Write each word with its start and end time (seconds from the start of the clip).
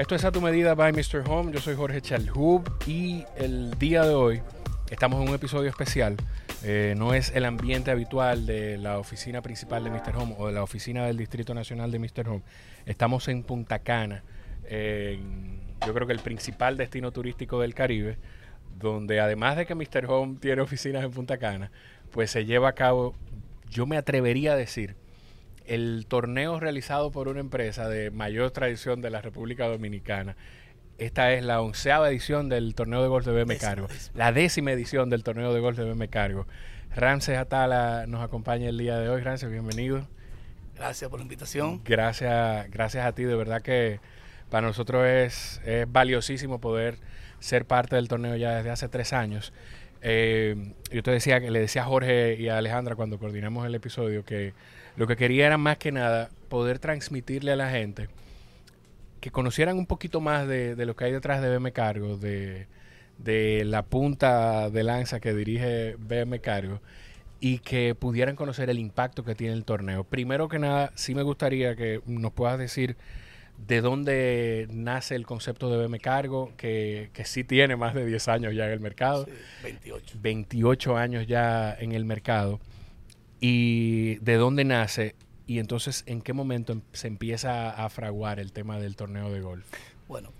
Esto 0.00 0.14
es 0.14 0.24
a 0.24 0.32
tu 0.32 0.40
medida 0.40 0.74
by 0.74 0.94
Mr. 0.94 1.28
Home. 1.28 1.52
Yo 1.52 1.60
soy 1.60 1.76
Jorge 1.76 2.00
Chalhub 2.00 2.62
y 2.86 3.26
el 3.36 3.78
día 3.78 4.02
de 4.02 4.14
hoy 4.14 4.40
estamos 4.90 5.20
en 5.20 5.28
un 5.28 5.34
episodio 5.34 5.68
especial. 5.68 6.16
Eh, 6.64 6.94
no 6.96 7.12
es 7.12 7.30
el 7.34 7.44
ambiente 7.44 7.90
habitual 7.90 8.46
de 8.46 8.78
la 8.78 8.98
oficina 8.98 9.42
principal 9.42 9.84
de 9.84 9.90
Mr. 9.90 10.16
Home 10.16 10.36
o 10.38 10.46
de 10.46 10.54
la 10.54 10.62
oficina 10.62 11.04
del 11.04 11.18
Distrito 11.18 11.52
Nacional 11.52 11.90
de 11.90 11.98
Mr. 11.98 12.26
Home. 12.30 12.42
Estamos 12.86 13.28
en 13.28 13.42
Punta 13.42 13.80
Cana, 13.80 14.24
yo 14.70 15.92
creo 15.92 16.06
que 16.06 16.14
el 16.14 16.20
principal 16.20 16.78
destino 16.78 17.12
turístico 17.12 17.60
del 17.60 17.74
Caribe, 17.74 18.16
donde 18.78 19.20
además 19.20 19.58
de 19.58 19.66
que 19.66 19.74
Mr. 19.74 20.06
Home 20.08 20.38
tiene 20.40 20.62
oficinas 20.62 21.04
en 21.04 21.10
Punta 21.10 21.36
Cana, 21.36 21.70
pues 22.10 22.30
se 22.30 22.46
lleva 22.46 22.70
a 22.70 22.74
cabo, 22.74 23.14
yo 23.68 23.84
me 23.84 23.98
atrevería 23.98 24.54
a 24.54 24.56
decir, 24.56 24.96
el 25.70 26.06
torneo 26.08 26.58
realizado 26.58 27.12
por 27.12 27.28
una 27.28 27.38
empresa 27.38 27.88
de 27.88 28.10
mayor 28.10 28.50
tradición 28.50 29.00
de 29.00 29.10
la 29.10 29.22
República 29.22 29.68
Dominicana. 29.68 30.36
Esta 30.98 31.32
es 31.32 31.44
la 31.44 31.60
onceava 31.60 32.10
edición 32.10 32.48
del 32.48 32.74
torneo 32.74 33.00
de 33.02 33.08
golf 33.08 33.24
de 33.24 33.32
BM 33.32 33.56
Cargo, 33.56 33.86
la 34.14 34.32
décima 34.32 34.72
edición 34.72 35.10
del 35.10 35.22
torneo 35.22 35.54
de 35.54 35.60
golf 35.60 35.78
de 35.78 35.84
BM 35.84 36.08
Cargo. 36.08 36.48
Ramses 36.94 37.38
Atala 37.38 38.06
nos 38.08 38.20
acompaña 38.20 38.68
el 38.68 38.78
día 38.78 38.98
de 38.98 39.08
hoy. 39.10 39.22
Ramses, 39.22 39.48
bienvenido. 39.48 40.08
Gracias 40.74 41.08
por 41.08 41.20
la 41.20 41.22
invitación. 41.22 41.80
Gracias, 41.84 42.68
gracias 42.70 43.06
a 43.06 43.12
ti. 43.12 43.22
De 43.22 43.36
verdad 43.36 43.62
que 43.62 44.00
para 44.50 44.66
nosotros 44.66 45.06
es, 45.06 45.60
valiosísimo 45.86 46.60
poder 46.60 46.98
ser 47.38 47.64
parte 47.64 47.94
del 47.94 48.08
torneo 48.08 48.34
ya 48.34 48.56
desde 48.56 48.70
hace 48.70 48.88
tres 48.88 49.12
años. 49.12 49.52
Eh, 50.02 50.74
yo 50.90 51.02
te 51.02 51.10
decía, 51.10 51.38
le 51.38 51.60
decía 51.60 51.82
a 51.82 51.86
Jorge 51.86 52.36
y 52.38 52.48
a 52.48 52.58
Alejandra 52.58 52.94
cuando 52.96 53.18
coordinamos 53.18 53.66
el 53.66 53.74
episodio 53.74 54.24
que 54.24 54.54
lo 54.96 55.06
que 55.06 55.16
quería 55.16 55.46
era 55.46 55.58
más 55.58 55.78
que 55.78 55.92
nada 55.92 56.30
poder 56.48 56.78
transmitirle 56.78 57.52
a 57.52 57.56
la 57.56 57.70
gente 57.70 58.08
que 59.20 59.30
conocieran 59.30 59.78
un 59.78 59.86
poquito 59.86 60.20
más 60.20 60.48
de, 60.48 60.74
lo 60.84 60.96
que 60.96 61.04
hay 61.04 61.12
detrás 61.12 61.42
de 61.42 61.50
BM 61.50 61.72
Cargo, 61.72 62.16
de, 62.16 62.66
la 63.64 63.82
punta 63.84 64.70
de 64.70 64.82
lanza 64.82 65.20
que 65.20 65.34
dirige 65.34 65.96
BM 65.98 66.40
Cargo 66.40 66.80
y 67.38 67.58
que 67.58 67.94
pudieran 67.94 68.36
conocer 68.36 68.70
el 68.70 68.78
impacto 68.78 69.24
que 69.24 69.34
tiene 69.34 69.54
el 69.54 69.64
torneo. 69.64 70.04
Primero 70.04 70.48
que 70.48 70.58
nada, 70.58 70.92
sí 70.94 71.14
me 71.14 71.22
gustaría 71.22 71.76
que 71.76 72.00
nos 72.06 72.32
puedas 72.32 72.58
decir 72.58 72.96
de 73.66 73.80
dónde 73.80 74.66
nace 74.70 75.14
el 75.14 75.26
concepto 75.26 75.70
de 75.70 75.78
BM 75.86 76.00
Cargo, 76.00 76.52
que, 76.56 77.10
que 77.12 77.24
sí 77.24 77.44
tiene 77.44 77.76
más 77.76 77.94
de 77.94 78.04
10 78.04 78.28
años 78.28 78.54
ya 78.54 78.66
en 78.66 78.72
el 78.72 78.80
mercado. 78.80 79.26
28. 79.62 80.18
28 80.20 80.96
años 80.96 81.26
ya 81.26 81.74
en 81.78 81.92
el 81.92 82.04
mercado 82.04 82.60
y 83.40 84.16
de 84.16 84.34
dónde 84.34 84.64
nace 84.64 85.16
y 85.46 85.58
entonces 85.58 86.04
en 86.06 86.20
qué 86.20 86.32
momento 86.32 86.72
em, 86.72 86.82
se 86.92 87.08
empieza 87.08 87.70
a 87.70 87.88
fraguar 87.90 88.38
el 88.38 88.52
tema 88.52 88.78
del 88.78 88.94
torneo 88.94 89.32
de 89.32 89.40
golf. 89.40 89.66
Bueno, 90.06 90.30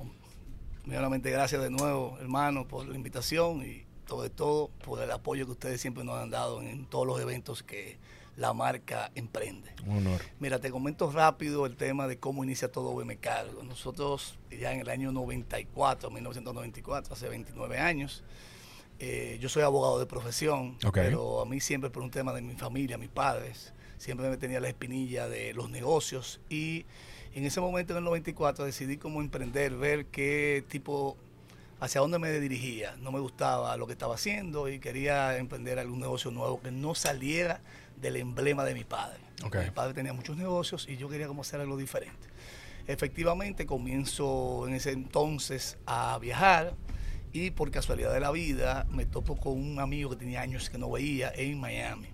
primeramente 0.82 1.30
gracias 1.30 1.62
de 1.62 1.70
nuevo, 1.70 2.18
hermano, 2.20 2.68
por 2.68 2.86
la 2.86 2.94
invitación 2.94 3.64
y 3.66 3.84
sobre 4.06 4.30
todo 4.30 4.68
por 4.84 5.02
el 5.02 5.10
apoyo 5.10 5.46
que 5.46 5.52
ustedes 5.52 5.80
siempre 5.80 6.04
nos 6.04 6.18
han 6.18 6.30
dado 6.30 6.62
en 6.62 6.86
todos 6.86 7.06
los 7.06 7.20
eventos 7.20 7.62
que 7.62 7.96
la 8.41 8.55
marca 8.55 9.12
emprende. 9.14 9.70
Un 9.86 9.98
honor. 9.98 10.22
Mira, 10.38 10.58
te 10.58 10.70
comento 10.70 11.12
rápido 11.12 11.66
el 11.66 11.77
tema 11.77 12.08
de 12.08 12.19
cómo 12.19 12.42
inicia 12.42 12.72
todo 12.72 12.94
BM 12.94 13.19
Cargo. 13.19 13.62
Nosotros 13.62 14.38
ya 14.50 14.72
en 14.72 14.80
el 14.80 14.88
año 14.88 15.12
94, 15.12 16.10
1994, 16.10 17.12
hace 17.12 17.28
29 17.28 17.78
años, 17.78 18.24
eh, 18.98 19.36
yo 19.42 19.50
soy 19.50 19.62
abogado 19.62 19.98
de 19.98 20.06
profesión, 20.06 20.78
pero 20.91 21.42
a 21.42 21.44
mí 21.44 21.60
siempre 21.60 21.91
por 21.91 22.02
un 22.02 22.10
tema 22.10 22.32
de 22.32 22.41
mi 22.41 22.55
familia, 22.55 22.97
mis 22.97 23.10
padres, 23.10 23.74
siempre 23.98 24.30
me 24.30 24.38
tenía 24.38 24.58
la 24.58 24.69
espinilla 24.69 25.28
de 25.28 25.52
los 25.52 25.69
negocios 25.69 26.41
y 26.48 26.86
en 27.34 27.44
ese 27.44 27.60
momento 27.60 27.92
en 27.92 27.98
el 27.98 28.04
94 28.04 28.64
decidí 28.64 28.97
cómo 28.97 29.20
emprender, 29.20 29.77
ver 29.77 30.06
qué 30.06 30.64
tipo, 30.66 31.19
hacia 31.78 32.00
dónde 32.00 32.19
me 32.19 32.32
dirigía. 32.41 32.97
No 32.97 33.12
me 33.12 33.20
gustaba 33.20 33.77
lo 33.77 33.86
que 33.86 33.92
estaba 33.92 34.14
haciendo 34.14 34.70
y 34.70 34.80
quería 34.80 35.36
emprender 35.36 35.78
algún 35.78 36.00
negocio 36.00 36.30
nuevo 36.30 36.58
que 36.62 36.70
no 36.70 36.94
saliera 36.94 37.60
del 38.00 38.16
emblema 38.16 38.65
de 38.65 38.75
mi 38.75 38.84
padre. 38.84 39.19
Mi 39.65 39.71
padre 39.71 39.94
tenía 39.94 40.12
muchos 40.12 40.37
negocios 40.37 40.87
y 40.88 40.97
yo 40.97 41.09
quería 41.09 41.27
como 41.27 41.43
hacer 41.43 41.61
algo 41.61 41.77
diferente. 41.77 42.28
Efectivamente 42.87 43.66
comienzo 43.66 44.66
en 44.66 44.75
ese 44.75 44.93
entonces 44.93 45.78
a 45.87 46.19
viajar 46.19 46.75
y 47.33 47.50
por 47.53 47.71
casualidad 47.71 48.12
de 48.12 48.21
la 48.21 48.31
vida 48.31 48.87
me 48.91 49.06
topo 49.06 49.37
con 49.37 49.53
un 49.53 49.78
amigo 49.78 50.11
que 50.11 50.16
tenía 50.16 50.41
años 50.41 50.69
que 50.69 50.78
no 50.78 50.91
veía 50.91 51.33
en 51.34 51.61
Miami. 51.61 52.09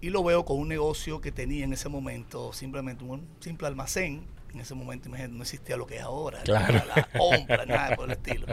Y 0.00 0.10
lo 0.10 0.22
veo 0.24 0.44
con 0.44 0.58
un 0.58 0.68
negocio 0.68 1.20
que 1.20 1.32
tenía 1.32 1.64
en 1.64 1.72
ese 1.72 1.88
momento, 1.88 2.52
simplemente 2.52 3.04
un 3.04 3.26
simple 3.40 3.68
almacén. 3.68 4.26
En 4.52 4.60
ese 4.60 4.74
momento, 4.74 5.08
imagínate, 5.08 5.34
no 5.34 5.42
existía 5.42 5.76
lo 5.76 5.86
que 5.86 5.96
es 5.96 6.02
ahora, 6.02 6.40
claro. 6.42 6.82
la 6.94 7.08
compra, 7.18 7.64
nada 7.66 7.96
por 7.96 8.06
el 8.06 8.12
estilo. 8.12 8.46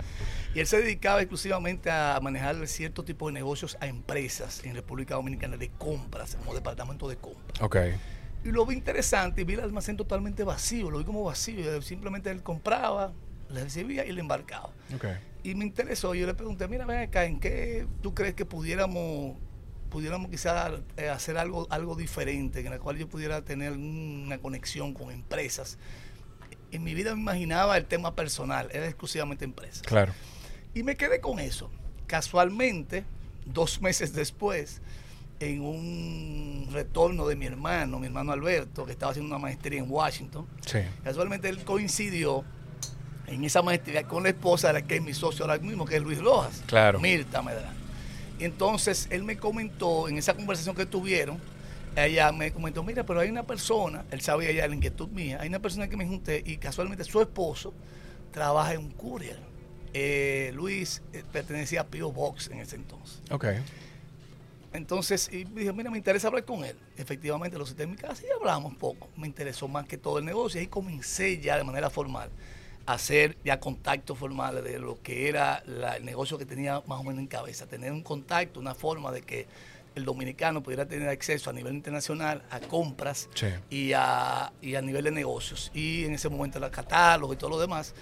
Y 0.54 0.60
él 0.60 0.68
se 0.68 0.82
dedicaba 0.82 1.22
exclusivamente 1.22 1.92
a 1.92 2.20
manejar 2.22 2.66
cierto 2.68 3.04
tipo 3.04 3.28
de 3.28 3.34
negocios 3.34 3.78
a 3.82 3.88
empresas 3.88 4.64
en 4.64 4.76
República 4.76 5.16
Dominicana 5.16 5.58
de 5.58 5.70
compras, 5.70 6.36
como 6.36 6.54
departamento 6.54 7.08
de 7.10 7.18
compras. 7.18 7.62
Okay. 7.62 7.96
Y 8.44 8.52
lo 8.52 8.66
vi 8.66 8.76
interesante 8.76 9.42
y 9.42 9.44
vi 9.44 9.56
el 9.56 9.62
almacén 9.62 9.98
totalmente 9.98 10.44
vacío, 10.44 10.90
lo 10.90 11.00
vi 11.00 11.04
como 11.04 11.24
vacío. 11.24 11.82
Simplemente 11.82 12.32
él 12.32 12.42
compraba, 12.42 13.12
le 13.50 13.64
recibía 13.64 14.06
y 14.06 14.12
le 14.14 14.22
embarcaba. 14.22 14.72
Okay 14.96 15.18
y 15.44 15.56
me 15.56 15.66
interesó. 15.66 16.14
Yo 16.14 16.26
le 16.26 16.34
pregunté, 16.34 16.68
mira, 16.68 16.86
ven 16.86 17.00
acá, 17.00 17.26
¿en 17.26 17.40
qué 17.40 17.88
tú 18.02 18.14
crees 18.14 18.34
que 18.34 18.46
pudiéramos 18.46 19.38
pudiéramos 19.90 20.30
quizás 20.30 20.72
eh, 20.98 21.10
hacer 21.10 21.38
algo, 21.38 21.68
algo 21.70 21.96
diferente, 21.96 22.60
en 22.60 22.74
el 22.74 22.80
cual 22.80 22.98
yo 22.98 23.08
pudiera 23.08 23.42
tener 23.42 23.74
una 23.74 24.38
conexión 24.38 24.94
con 24.94 25.12
empresas? 25.12 25.78
En 26.72 26.84
mi 26.84 26.94
vida 26.94 27.16
me 27.16 27.22
imaginaba 27.22 27.78
el 27.78 27.86
tema 27.86 28.16
personal, 28.16 28.70
era 28.72 28.86
exclusivamente 28.86 29.46
empresas. 29.46 29.82
Claro. 29.82 30.14
Y 30.74 30.84
me 30.84 30.96
quedé 30.96 31.20
con 31.20 31.40
eso. 31.40 31.70
Casualmente, 32.08 33.04
dos 33.46 33.82
meses 33.82 34.14
después, 34.14 34.82
en 35.40 35.62
un 35.62 36.70
retorno 36.72 37.28
de 37.28 37.36
mi 37.36 37.46
hermano, 37.46 38.00
mi 38.00 38.08
hermano 38.08 38.32
Alberto, 38.32 38.86
que 38.86 38.92
estaba 38.92 39.12
haciendo 39.12 39.34
una 39.34 39.42
maestría 39.42 39.80
en 39.80 39.90
Washington, 39.90 40.46
casualmente 41.04 41.50
él 41.50 41.64
coincidió 41.64 42.44
en 43.28 43.44
esa 43.44 43.62
maestría 43.62 44.04
con 44.04 44.24
la 44.24 44.30
esposa 44.30 44.68
de 44.68 44.74
la 44.74 44.82
que 44.82 44.98
es 44.98 45.02
mi 45.02 45.14
socio 45.14 45.46
ahora 45.46 45.58
mismo, 45.60 45.86
que 45.86 45.96
es 45.96 46.02
Luis 46.02 46.20
Rojas. 46.20 46.64
Claro. 46.66 47.00
Mirta 47.00 47.42
Medrano. 47.42 47.79
Entonces 48.40 49.08
él 49.12 49.24
me 49.24 49.38
comentó 49.38 50.08
en 50.08 50.18
esa 50.18 50.34
conversación 50.34 50.76
que 50.76 50.86
tuvieron, 50.86 51.38
ella 51.96 52.32
me 52.32 52.52
comentó, 52.52 52.84
mira, 52.84 53.06
pero 53.06 53.20
hay 53.20 53.30
una 53.30 53.44
persona, 53.44 54.06
él 54.12 54.22
sabía 54.22 54.52
ya 54.52 54.68
la 54.68 54.76
inquietud 54.76 55.10
mía, 55.10 55.40
hay 55.42 55.50
una 55.50 55.60
persona 55.60 55.88
que 55.88 55.98
me 55.98 56.06
junté 56.06 56.42
y 56.46 56.58
casualmente 56.58 57.04
su 57.04 57.22
esposo 57.22 57.74
trabaja 58.32 58.74
en 58.74 58.80
un 58.80 58.92
courier. 58.92 59.40
Eh, 59.94 60.52
Luis 60.54 61.02
eh, 61.14 61.24
pertenecía 61.32 61.82
a 61.82 61.88
Pio 61.88 62.12
Box 62.12 62.50
en 62.52 62.60
ese 62.60 62.76
entonces. 62.76 63.20
Ok. 63.32 63.46
Entonces, 64.72 65.30
y 65.34 65.46
dije, 65.46 65.74
mira, 65.74 65.90
me 65.90 65.98
interesa 65.98 66.28
hablar 66.28 66.46
con 66.46 66.64
él. 66.64 66.78
Efectivamente, 66.96 67.58
lo 67.58 67.66
cité 67.66 67.84
en 67.84 67.92
mi 67.92 67.98
casa 67.98 68.22
y 68.24 68.30
hablamos 68.30 68.76
poco. 68.76 69.10
Me 69.18 69.26
interesó 69.26 69.68
más 69.68 69.88
que 69.88 69.98
todo 69.98 70.20
el 70.20 70.26
negocio 70.26 70.60
y 70.60 70.66
ahí 70.66 70.68
comencé 70.68 71.40
ya 71.42 71.58
de 71.58 71.64
manera 71.64 71.90
formal 71.90 72.30
hacer 72.94 73.38
ya 73.44 73.60
contactos 73.60 74.18
formales 74.18 74.64
de 74.64 74.80
lo 74.80 75.02
que 75.02 75.30
era 75.30 75.64
el 75.96 76.04
negocio 76.06 76.38
que 76.38 76.46
tenía 76.46 76.82
más 76.88 77.00
o 77.00 77.04
menos 77.04 77.20
en 77.20 77.28
cabeza, 77.28 77.68
tener 77.68 77.92
un 77.92 78.02
contacto, 78.02 78.60
una 78.60 78.74
forma 78.74 79.12
de 79.12 79.22
que 79.22 79.48
el 79.96 80.06
dominicano 80.06 80.64
pudiera 80.64 80.88
tener 80.88 81.08
acceso 81.10 81.50
a 81.50 81.54
nivel 81.54 81.74
internacional 81.74 82.44
a 82.50 82.60
compras 82.60 83.30
y, 83.70 83.94
a, 83.94 84.52
y 84.62 84.76
a 84.76 84.82
nivel 84.82 85.04
de 85.04 85.12
negocios. 85.12 85.72
Y 85.74 86.06
en 86.06 86.14
ese 86.14 86.30
momento 86.30 86.58
el 86.58 86.72
catálogo 86.72 87.34
y 87.34 87.36
todo 87.36 87.52
lo 87.52 87.60
demás. 87.60 87.94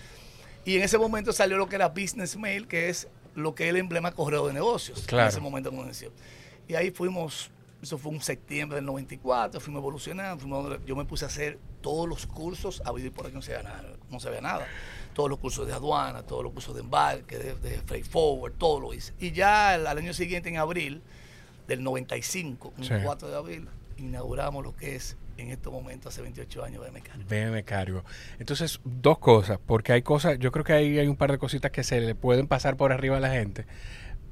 Y 0.63 0.77
en 0.77 0.83
ese 0.83 0.97
momento 0.97 1.33
salió 1.33 1.57
lo 1.57 1.67
que 1.67 1.75
era 1.75 1.89
Business 1.89 2.37
Mail, 2.37 2.67
que 2.67 2.89
es 2.89 3.07
lo 3.35 3.55
que 3.55 3.65
es 3.65 3.69
el 3.71 3.77
emblema 3.77 4.11
correo 4.11 4.47
de 4.47 4.53
negocios. 4.53 5.03
Claro. 5.05 5.23
En 5.23 5.29
ese 5.29 5.39
momento 5.41 5.71
comenzó. 5.71 6.07
Y 6.67 6.75
ahí 6.75 6.91
fuimos, 6.91 7.49
eso 7.81 7.97
fue 7.97 8.11
un 8.11 8.21
septiembre 8.21 8.77
del 8.77 8.85
94, 8.85 9.59
fuimos 9.59 9.81
evolucionando, 9.81 10.79
yo 10.85 10.95
me 10.95 11.05
puse 11.05 11.25
a 11.25 11.27
hacer 11.27 11.59
todos 11.81 12.07
los 12.07 12.25
cursos, 12.25 12.81
a 12.85 12.91
vivir 12.91 13.11
por 13.11 13.25
aquí 13.25 13.35
no 13.35 13.41
se 13.41 13.51
nada, 13.63 13.83
no 14.09 14.19
sabía 14.19 14.41
nada. 14.41 14.67
Todos 15.13 15.29
los 15.29 15.39
cursos 15.39 15.65
de 15.65 15.73
aduana, 15.73 16.23
todos 16.23 16.43
los 16.43 16.53
cursos 16.53 16.75
de 16.75 16.81
embarque, 16.81 17.37
de, 17.37 17.81
freight 17.85 18.05
forward, 18.05 18.53
todo 18.53 18.79
lo 18.79 18.93
hice. 18.93 19.13
Y 19.19 19.31
ya 19.31 19.73
al, 19.73 19.87
año 19.87 20.13
siguiente, 20.13 20.49
en 20.49 20.57
abril 20.57 21.01
del 21.67 21.83
95, 21.83 22.73
el 22.77 23.03
4 23.03 23.29
de 23.29 23.35
abril, 23.35 23.69
inauguramos 23.97 24.63
lo 24.63 24.75
que 24.75 24.95
es 24.95 25.17
en 25.37 25.49
estos 25.49 25.71
momentos, 25.71 26.13
hace 26.13 26.21
28 26.21 26.63
años, 26.63 26.83
BM 26.85 27.01
Cargo. 27.01 27.23
BM 27.29 27.63
Cargo. 27.63 28.03
Entonces, 28.39 28.79
dos 28.83 29.19
cosas, 29.19 29.59
porque 29.65 29.93
hay 29.93 30.01
cosas, 30.01 30.39
yo 30.39 30.51
creo 30.51 30.65
que 30.65 30.73
ahí 30.73 30.97
hay 30.97 31.07
un 31.07 31.15
par 31.15 31.31
de 31.31 31.37
cositas 31.37 31.71
que 31.71 31.83
se 31.83 32.01
le 32.01 32.15
pueden 32.15 32.47
pasar 32.47 32.75
por 32.75 32.91
arriba 32.91 33.17
a 33.17 33.19
la 33.19 33.29
gente 33.29 33.65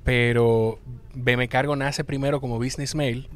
pero 0.05 0.79
BM 1.15 1.49
Cargo 1.49 1.75
nace 1.75 2.03
primero 2.03 2.39
como 2.39 2.57
Business 2.57 2.95
Mail, 2.95 3.27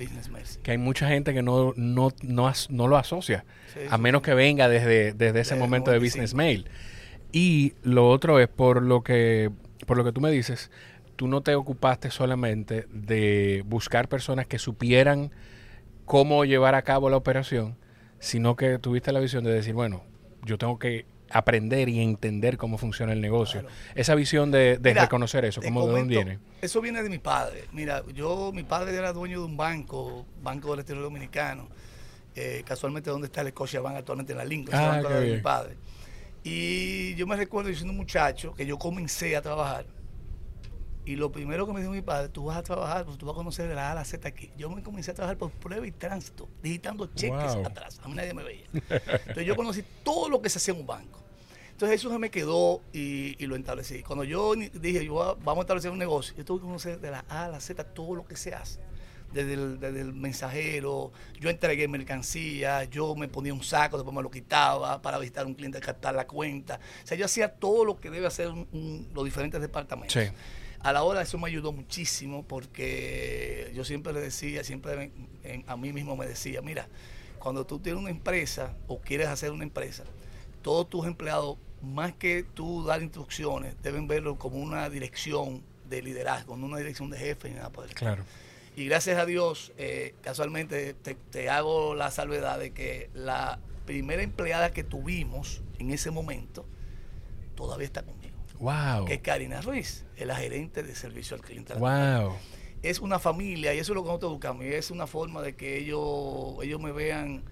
que 0.63 0.71
hay 0.71 0.77
mucha 0.77 1.10
gente 1.10 1.33
que 1.33 1.42
no, 1.42 1.74
no, 1.75 2.13
no, 2.21 2.54
no 2.69 2.88
lo 2.88 2.95
asocia, 2.95 3.44
a 3.89 3.98
menos 3.98 4.21
que 4.21 4.36
venga 4.36 4.69
desde, 4.69 5.12
desde 5.12 5.42
ese 5.42 5.56
momento 5.56 5.92
de 5.92 6.00
Business 6.00 6.33
Mail. 6.36 6.69
Y 7.31 7.74
lo 7.83 8.07
otro 8.07 8.39
es 8.39 8.48
por 8.48 8.83
lo 8.83 9.04
que 9.04 9.51
por 9.86 9.98
lo 9.98 10.04
que 10.04 10.12
tú 10.12 10.21
me 10.21 10.30
dices, 10.30 10.69
tú 11.16 11.27
no 11.27 11.42
te 11.42 11.56
ocupaste 11.56 12.12
solamente 12.12 12.86
de 12.92 13.63
buscar 13.66 14.07
personas 14.07 14.45
que 14.45 14.60
supieran 14.60 15.31
cómo 16.06 16.45
llevar 16.45 16.75
a 16.75 16.83
cabo 16.83 17.10
la 17.10 17.18
operación, 17.18 17.75
sino 18.19 18.56
que 18.56 18.77
tuviste 18.77 19.12
la 19.12 19.19
visión 19.19 19.44
de 19.44 19.51
decir, 19.51 19.74
bueno, 19.74 20.04
yo 20.45 20.60
tengo 20.60 20.77
que 20.77 21.06
aprender 21.30 21.90
y 21.90 22.00
entender 22.00 22.58
cómo 22.58 22.78
funciona 22.78 23.14
el 23.14 23.22
negocio. 23.22 23.66
Esa 23.96 24.16
visión 24.16 24.52
de, 24.52 24.80
reconocer 24.81 25.46
eso, 25.46 25.62
¿cómo 25.62 25.88
de 25.88 25.92
dónde 25.94 26.16
viene? 26.16 26.40
Eso 26.62 26.81
viene 26.81 27.04
de 27.04 27.10
mi 27.10 27.20
padre. 27.20 27.66
Mira, 27.72 28.04
yo, 28.14 28.52
mi 28.54 28.64
padre 28.64 28.96
era 28.96 29.14
dueño 29.14 29.40
de 29.40 29.46
un 29.46 29.58
banco, 29.58 30.26
Banco 30.42 30.72
del 30.72 30.81
Estado 30.81 31.02
Dominicano, 31.02 31.68
eh, 32.36 32.64
casualmente 32.66 33.10
donde 33.10 33.28
está 33.28 33.42
el 33.42 33.52
Bank 33.52 33.96
actualmente 33.96 34.34
en 34.34 34.38
la 34.38 34.46
Lincoln, 34.46 34.76
ah, 34.76 35.02
de 35.02 35.36
mi 35.36 35.42
padre. 35.42 35.76
Y 36.44 37.16
yo 37.16 37.28
me 37.28 37.36
recuerdo, 37.36 37.74
siendo 37.74 37.92
un 37.92 37.98
muchacho, 37.98 38.54
que 38.54 38.66
yo 38.66 38.78
comencé 38.78 39.36
a 39.36 39.42
trabajar 39.42 39.86
y 41.09 41.15
lo 41.15 41.31
primero 41.31 41.65
que 41.65 41.73
me 41.73 41.79
dijo 41.79 41.91
mi 41.91 42.03
padre, 42.03 42.29
tú 42.29 42.45
vas 42.45 42.57
a 42.57 42.61
trabajar, 42.61 43.03
pues 43.03 43.17
tú 43.17 43.25
vas 43.25 43.33
a 43.33 43.38
conocer 43.38 43.67
de 43.67 43.73
la 43.73 43.88
A 43.88 43.91
a 43.94 43.95
la 43.95 44.06
Z 44.06 44.27
aquí. 44.27 44.51
Yo 44.56 44.69
me 44.69 44.83
comencé 44.83 45.09
a 45.09 45.15
trabajar 45.15 45.39
por 45.39 45.50
prueba 45.50 45.88
y 45.88 45.91
tránsito, 45.91 46.47
digitando 46.61 47.07
cheques 47.07 47.56
atrás. 47.65 48.00
A 48.03 48.07
mí 48.07 48.13
nadie 48.13 48.31
me 48.35 48.44
veía. 48.44 48.67
Entonces 48.71 49.44
yo 49.44 49.56
conocí 49.56 49.83
todo 50.03 50.29
lo 50.29 50.39
que 50.39 50.51
se 50.51 50.59
hacía 50.59 50.75
en 50.75 50.81
un 50.81 50.85
banco. 50.85 51.19
Entonces 51.71 52.00
eso 52.00 52.11
se 52.11 52.19
me 52.19 52.29
quedó 52.29 52.83
y, 52.94 53.44
lo 53.47 53.56
establecí. 53.56 54.03
Cuando 54.03 54.23
yo 54.23 54.53
dije, 54.53 55.03
yo 55.03 55.35
vamos 55.44 55.57
a 55.57 55.61
establecer 55.61 55.89
un 55.89 55.97
negocio, 55.97 56.35
yo 56.38 56.45
tuve 56.45 56.59
que 56.59 56.65
conocer 56.67 57.00
de 57.00 57.09
la 57.09 57.25
A 57.27 57.45
a 57.45 57.47
la 57.47 57.59
Z 57.59 57.83
todo 57.85 58.13
lo 58.13 58.27
que 58.27 58.35
se 58.35 58.53
hace. 58.53 58.79
Desde 59.33 59.53
el, 59.53 59.79
desde 59.79 60.01
el, 60.01 60.13
mensajero, 60.13 61.11
yo 61.39 61.50
entregué 61.50 61.88
mercancía, 61.88 62.83
yo 62.83 63.15
me 63.15 63.27
ponía 63.27 63.56
un 63.56 63.63
saco, 63.63 63.97
después 63.97 64.15
me 64.15 64.21
lo 64.21 64.29
quitaba 64.29 65.01
para 65.01 65.17
visitar 65.17 65.45
a 65.45 65.47
un 65.47 65.56
cliente, 65.56 65.79
captar 65.79 66.13
la 66.13 66.27
cuenta. 66.27 66.79
O 67.03 67.07
sea, 67.07 67.17
yo 67.17 67.25
hacía 67.25 67.51
todo 67.51 67.83
lo 67.83 68.00
que 68.00 68.11
debe 68.11 68.27
hacer 68.27 68.51
los 68.51 69.25
diferentes 69.25 69.59
departamentos. 69.59 70.13
Sí 70.13 70.29
a 70.81 70.94
la 70.94 71.04
hora 71.04 71.22
eso 71.22 71.38
me 71.38 71.48
ayudó 71.48 71.72
muchísimo 71.72 72.44
porque 72.44 73.72
yo 73.76 73.84
siempre 73.84 74.14
le 74.14 74.22
decía, 74.22 74.64
siempre 74.64 75.12
a 75.68 75.78
mí 75.78 75.94
mismo 75.94 76.16
me 76.16 76.26
decía, 76.26 76.62
mira, 76.62 76.88
cuando 77.40 77.66
tú 77.66 77.80
tienes 77.80 78.02
una 78.02 78.12
empresa 78.12 78.76
o 78.88 79.00
quieres 79.00 79.28
hacer 79.28 79.52
una 79.52 79.64
empresa, 79.64 80.04
todos 80.62 80.90
tus 80.90 81.06
empleados, 81.06 81.58
más 81.81 82.14
que 82.14 82.44
tú 82.44 82.84
dar 82.86 83.02
instrucciones, 83.02 83.76
deben 83.81 84.08
verlo 84.08 84.38
como 84.38 84.58
una 84.58 84.90
dirección 84.90 85.64
de 85.90 86.02
liderazgo, 86.02 86.58
no 86.58 86.66
una 86.66 86.78
dirección 86.78 87.10
de 87.10 87.18
jefe 87.18 87.50
ni 87.50 87.56
nada 87.56 87.70
por 87.70 87.86
el 87.86 87.94
Claro. 87.94 88.24
Y 88.76 88.86
gracias 88.86 89.18
a 89.18 89.26
Dios, 89.26 89.74
eh, 89.78 90.16
casualmente 90.22 90.94
te, 90.94 91.16
te 91.16 91.50
hago 91.50 91.96
la 91.96 92.12
salvedad 92.12 92.60
de 92.60 92.72
que 92.72 93.10
la 93.14 93.60
primera 93.86 94.22
empleada 94.22 94.72
que 94.72 94.84
tuvimos 94.84 95.62
en 95.80 95.92
ese 95.92 96.12
momento 96.12 96.66
todavía 97.56 97.86
está 97.86 98.04
conmigo. 98.04 98.19
Wow. 98.59 99.06
Que 99.06 99.15
es 99.15 99.21
Karina 99.21 99.61
Ruiz, 99.61 100.06
es 100.15 100.27
la 100.27 100.35
gerente 100.35 100.83
de 100.83 100.94
servicio 100.95 101.35
al 101.35 101.41
cliente. 101.41 101.73
Wow. 101.75 102.33
Es 102.81 103.00
una 103.00 103.19
familia 103.19 103.73
y 103.73 103.79
eso 103.79 103.94
es 103.94 103.95
lo 103.95 104.03
que 104.03 104.07
nosotros 104.07 104.31
buscamos. 104.33 104.65
Y 104.65 104.73
es 104.73 104.91
una 104.91 105.07
forma 105.07 105.41
de 105.41 105.56
que 105.56 105.77
ellos, 105.77 106.63
ellos 106.63 106.79
me 106.79 106.91
vean 106.91 107.44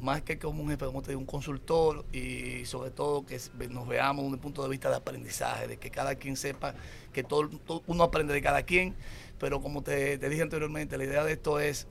más 0.00 0.22
que 0.22 0.38
como 0.38 0.62
un 0.62 0.70
jefe, 0.70 0.86
como 0.86 1.02
te 1.02 1.10
digo, 1.10 1.20
un 1.20 1.26
consultor 1.26 2.04
y 2.12 2.64
sobre 2.64 2.90
todo 2.90 3.24
que 3.26 3.38
nos 3.68 3.86
veamos 3.86 4.24
desde 4.24 4.34
un 4.34 4.40
punto 4.40 4.62
de 4.62 4.68
vista 4.68 4.88
de 4.88 4.96
aprendizaje, 4.96 5.68
de 5.68 5.76
que 5.76 5.90
cada 5.90 6.14
quien 6.14 6.36
sepa 6.36 6.74
que 7.12 7.22
todo, 7.22 7.50
uno 7.86 8.04
aprende 8.04 8.32
de 8.32 8.42
cada 8.42 8.62
quien, 8.62 8.94
pero 9.38 9.60
como 9.60 9.82
te, 9.82 10.18
dije 10.18 10.42
anteriormente, 10.42 10.96
la 10.96 11.04
idea 11.04 11.24
de 11.24 11.32
esto 11.32 11.60
es 11.60 11.86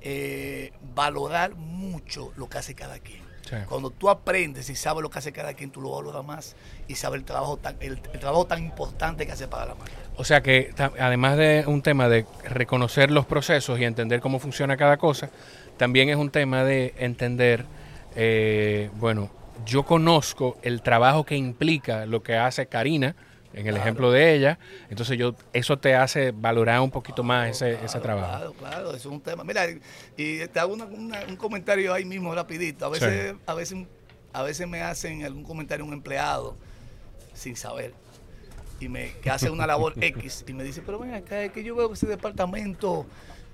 eh, 0.00 0.72
valorar 0.94 1.54
mucho 1.56 2.32
lo 2.36 2.48
que 2.48 2.58
hace 2.58 2.74
cada 2.74 2.98
quien. 3.00 3.27
Cuando 3.68 3.90
tú 3.90 4.08
aprendes 4.08 4.68
y 4.70 4.76
sabes 4.76 5.02
lo 5.02 5.10
que 5.10 5.18
hace 5.18 5.32
cada 5.32 5.54
quien, 5.54 5.70
tú 5.70 5.80
lo 5.80 5.90
valoras 5.90 6.24
más 6.24 6.56
y 6.86 6.94
sabes 6.94 7.20
el 7.20 7.24
trabajo 7.24 7.56
tan, 7.56 7.76
el, 7.80 8.00
trabajo 8.00 8.46
tan 8.46 8.64
importante 8.64 9.26
que 9.26 9.32
hace 9.32 9.48
para 9.48 9.66
la 9.66 9.74
marca. 9.74 9.92
O 10.16 10.24
sea 10.24 10.42
que 10.42 10.74
además 10.98 11.36
de 11.36 11.64
un 11.66 11.82
tema 11.82 12.08
de 12.08 12.26
reconocer 12.44 13.10
los 13.10 13.26
procesos 13.26 13.78
y 13.78 13.84
entender 13.84 14.20
cómo 14.20 14.38
funciona 14.38 14.76
cada 14.76 14.96
cosa, 14.96 15.30
también 15.76 16.08
es 16.08 16.16
un 16.16 16.30
tema 16.30 16.64
de 16.64 16.94
entender, 16.98 17.64
eh, 18.16 18.90
bueno, 18.96 19.30
yo 19.64 19.84
conozco 19.84 20.56
el 20.62 20.82
trabajo 20.82 21.24
que 21.24 21.36
implica 21.36 22.06
lo 22.06 22.22
que 22.22 22.36
hace 22.36 22.66
Karina, 22.66 23.14
en 23.52 23.66
el 23.66 23.76
ejemplo 23.76 24.10
de 24.10 24.34
ella. 24.34 24.58
Entonces 24.90 25.18
yo 25.18 25.34
eso 25.52 25.78
te 25.78 25.94
hace 25.94 26.32
valorar 26.32 26.80
un 26.80 26.90
poquito 26.90 27.22
más 27.22 27.50
ese, 27.50 27.84
ese 27.84 28.00
trabajo. 28.00 28.28
Claro, 28.28 28.52
claro, 28.54 28.88
eso 28.90 28.96
es 28.96 29.06
un 29.06 29.20
tema. 29.20 29.44
Mira, 29.44 29.66
y 30.16 30.46
te 30.46 30.60
hago 30.60 30.74
un 30.74 31.36
comentario 31.36 31.92
ahí 31.92 32.04
mismo 32.04 32.34
rapidito. 32.34 32.86
A 32.86 32.88
veces, 32.88 33.34
a 33.46 33.54
veces, 33.54 33.86
a 34.32 34.42
veces 34.42 34.68
me 34.68 34.82
hacen 34.82 35.24
algún 35.24 35.44
comentario 35.44 35.84
un 35.84 35.92
empleado 35.92 36.56
sin 37.32 37.56
saber 37.56 37.94
y 38.80 38.88
me 38.88 39.12
que 39.22 39.30
hace 39.30 39.50
una 39.50 39.66
labor 39.66 39.94
X 40.00 40.44
y 40.46 40.52
me 40.52 40.64
dice, 40.64 40.82
pero 40.84 40.98
ven 40.98 41.14
acá, 41.14 41.42
es 41.42 41.52
que 41.52 41.64
yo 41.64 41.74
veo 41.74 41.88
que 41.88 41.94
ese 41.94 42.06
departamento 42.06 43.06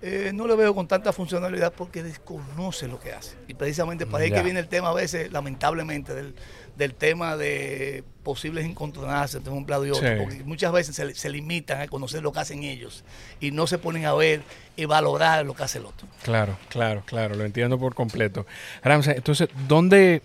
eh, 0.02 0.32
no 0.34 0.46
lo 0.46 0.56
veo 0.56 0.74
con 0.74 0.86
tanta 0.86 1.12
funcionalidad 1.12 1.72
porque 1.72 2.02
desconoce 2.02 2.88
lo 2.88 3.00
que 3.00 3.12
hace. 3.12 3.36
Y 3.48 3.54
precisamente 3.54 4.06
para 4.06 4.24
ahí 4.24 4.30
que 4.30 4.42
viene 4.42 4.60
el 4.60 4.68
tema 4.68 4.90
a 4.90 4.94
veces, 4.94 5.32
lamentablemente, 5.32 6.14
del, 6.14 6.34
del 6.76 6.94
tema 6.94 7.36
de 7.36 8.04
posibles 8.22 8.64
encontronazos 8.64 9.36
entre 9.36 9.52
un 9.52 9.58
empleado 9.58 9.86
y 9.86 9.90
otro, 9.90 10.08
porque 10.18 10.42
muchas 10.44 10.72
veces 10.72 11.16
se, 11.16 11.30
limitan 11.30 11.80
a 11.80 11.88
conocer 11.88 12.22
lo 12.22 12.32
que 12.32 12.40
hacen 12.40 12.64
ellos 12.64 13.04
y 13.40 13.50
no 13.50 13.66
se 13.66 13.78
ponen 13.78 14.06
a 14.06 14.14
ver 14.14 14.42
y 14.76 14.86
valorar 14.86 15.46
lo 15.46 15.54
que 15.54 15.62
hace 15.62 15.78
el 15.78 15.86
otro. 15.86 16.08
Claro, 16.22 16.58
claro, 16.68 17.02
claro, 17.06 17.34
lo 17.34 17.44
entiendo 17.44 17.78
por 17.78 17.94
completo. 17.94 18.46
Ramsey, 18.82 19.14
entonces, 19.16 19.48
¿dónde, 19.68 20.22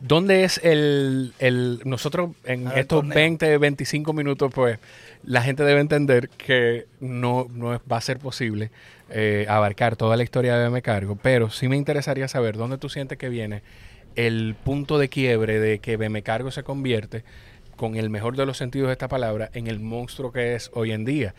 dónde 0.00 0.44
es 0.44 0.60
el, 0.62 1.32
el 1.38 1.80
nosotros 1.84 2.32
en 2.44 2.68
estos 2.72 3.06
20, 3.06 3.56
25 3.56 4.12
minutos, 4.12 4.52
pues 4.54 4.78
la 5.22 5.42
gente 5.42 5.64
debe 5.64 5.80
entender 5.80 6.28
que 6.28 6.86
no, 7.00 7.46
no 7.50 7.80
va 7.90 7.96
a 7.96 8.00
ser 8.00 8.18
posible 8.18 8.70
eh, 9.10 9.46
abarcar 9.48 9.96
toda 9.96 10.16
la 10.16 10.22
historia 10.22 10.56
de 10.56 10.70
Me 10.70 10.82
Cargo, 10.82 11.16
pero 11.20 11.50
sí 11.50 11.68
me 11.68 11.76
interesaría 11.76 12.28
saber 12.28 12.56
dónde 12.56 12.78
tú 12.78 12.88
sientes 12.88 13.18
que 13.18 13.28
viene 13.28 13.62
el 14.16 14.56
punto 14.64 14.98
de 14.98 15.08
quiebre 15.08 15.60
de 15.60 15.78
que 15.78 15.96
BM 15.96 16.22
Cargo 16.22 16.50
se 16.50 16.62
convierte, 16.62 17.24
con 17.76 17.94
el 17.94 18.10
mejor 18.10 18.36
de 18.36 18.44
los 18.44 18.56
sentidos 18.56 18.88
de 18.88 18.92
esta 18.92 19.06
palabra, 19.08 19.50
en 19.54 19.68
el 19.68 19.78
monstruo 19.78 20.32
que 20.32 20.54
es 20.56 20.70
hoy 20.74 20.92
en 20.92 21.04
día. 21.04 21.34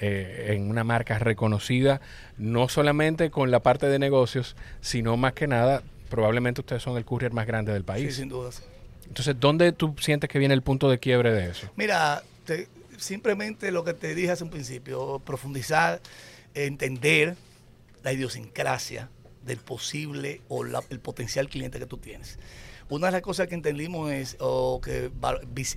Eh, 0.00 0.54
en 0.54 0.68
una 0.68 0.82
marca 0.82 1.20
reconocida, 1.20 2.00
no 2.36 2.68
solamente 2.68 3.30
con 3.30 3.52
la 3.52 3.60
parte 3.60 3.86
de 3.86 4.00
negocios, 4.00 4.56
sino 4.80 5.16
más 5.16 5.34
que 5.34 5.46
nada, 5.46 5.82
probablemente 6.10 6.62
ustedes 6.62 6.82
son 6.82 6.96
el 6.96 7.04
courier 7.04 7.32
más 7.32 7.46
grande 7.46 7.72
del 7.72 7.84
país. 7.84 8.14
Sí, 8.14 8.22
sin 8.22 8.28
duda. 8.28 8.50
Entonces, 9.06 9.36
¿dónde 9.38 9.70
tú 9.72 9.94
sientes 10.00 10.28
que 10.28 10.38
viene 10.38 10.54
el 10.54 10.62
punto 10.62 10.90
de 10.90 10.98
quiebre 10.98 11.32
de 11.32 11.50
eso? 11.50 11.68
Mira, 11.76 12.24
simplemente 12.96 13.70
lo 13.70 13.84
que 13.84 13.94
te 13.94 14.14
dije 14.14 14.32
hace 14.32 14.42
un 14.42 14.50
principio, 14.50 15.20
profundizar, 15.24 16.00
entender 16.54 17.36
la 18.02 18.12
idiosincrasia, 18.12 19.08
del 19.44 19.58
posible 19.58 20.40
o 20.48 20.64
el 20.64 21.00
potencial 21.00 21.48
cliente 21.48 21.78
que 21.78 21.86
tú 21.86 21.98
tienes. 21.98 22.38
Una 22.88 23.06
de 23.06 23.12
las 23.12 23.22
cosas 23.22 23.46
que 23.48 23.54
entendimos 23.54 24.10
es 24.10 24.36
que 24.82 25.10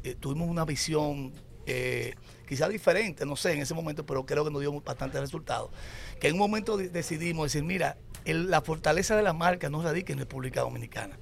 eh, 0.04 0.16
tuvimos 0.20 0.50
una 0.50 0.66
visión 0.66 1.34
eh, 1.66 2.16
quizá 2.48 2.68
diferente, 2.68 3.26
no 3.26 3.36
sé, 3.36 3.54
en 3.54 3.60
ese 3.60 3.74
momento, 3.74 4.06
pero 4.06 4.26
creo 4.26 4.44
que 4.44 4.52
nos 4.52 4.62
dio 4.62 4.72
bastante 4.82 5.20
resultados. 5.20 5.70
Que 6.20 6.28
en 6.28 6.34
un 6.34 6.40
momento 6.40 6.78
decidimos 6.78 7.48
decir, 7.48 7.64
mira, 7.64 7.98
la 8.26 8.62
fortaleza 8.62 9.16
de 9.16 9.24
la 9.24 9.34
marca 9.34 9.70
no 9.70 9.82
radica 9.82 10.12
en 10.12 10.20
República 10.20 10.62
Dominicana, 10.62 11.18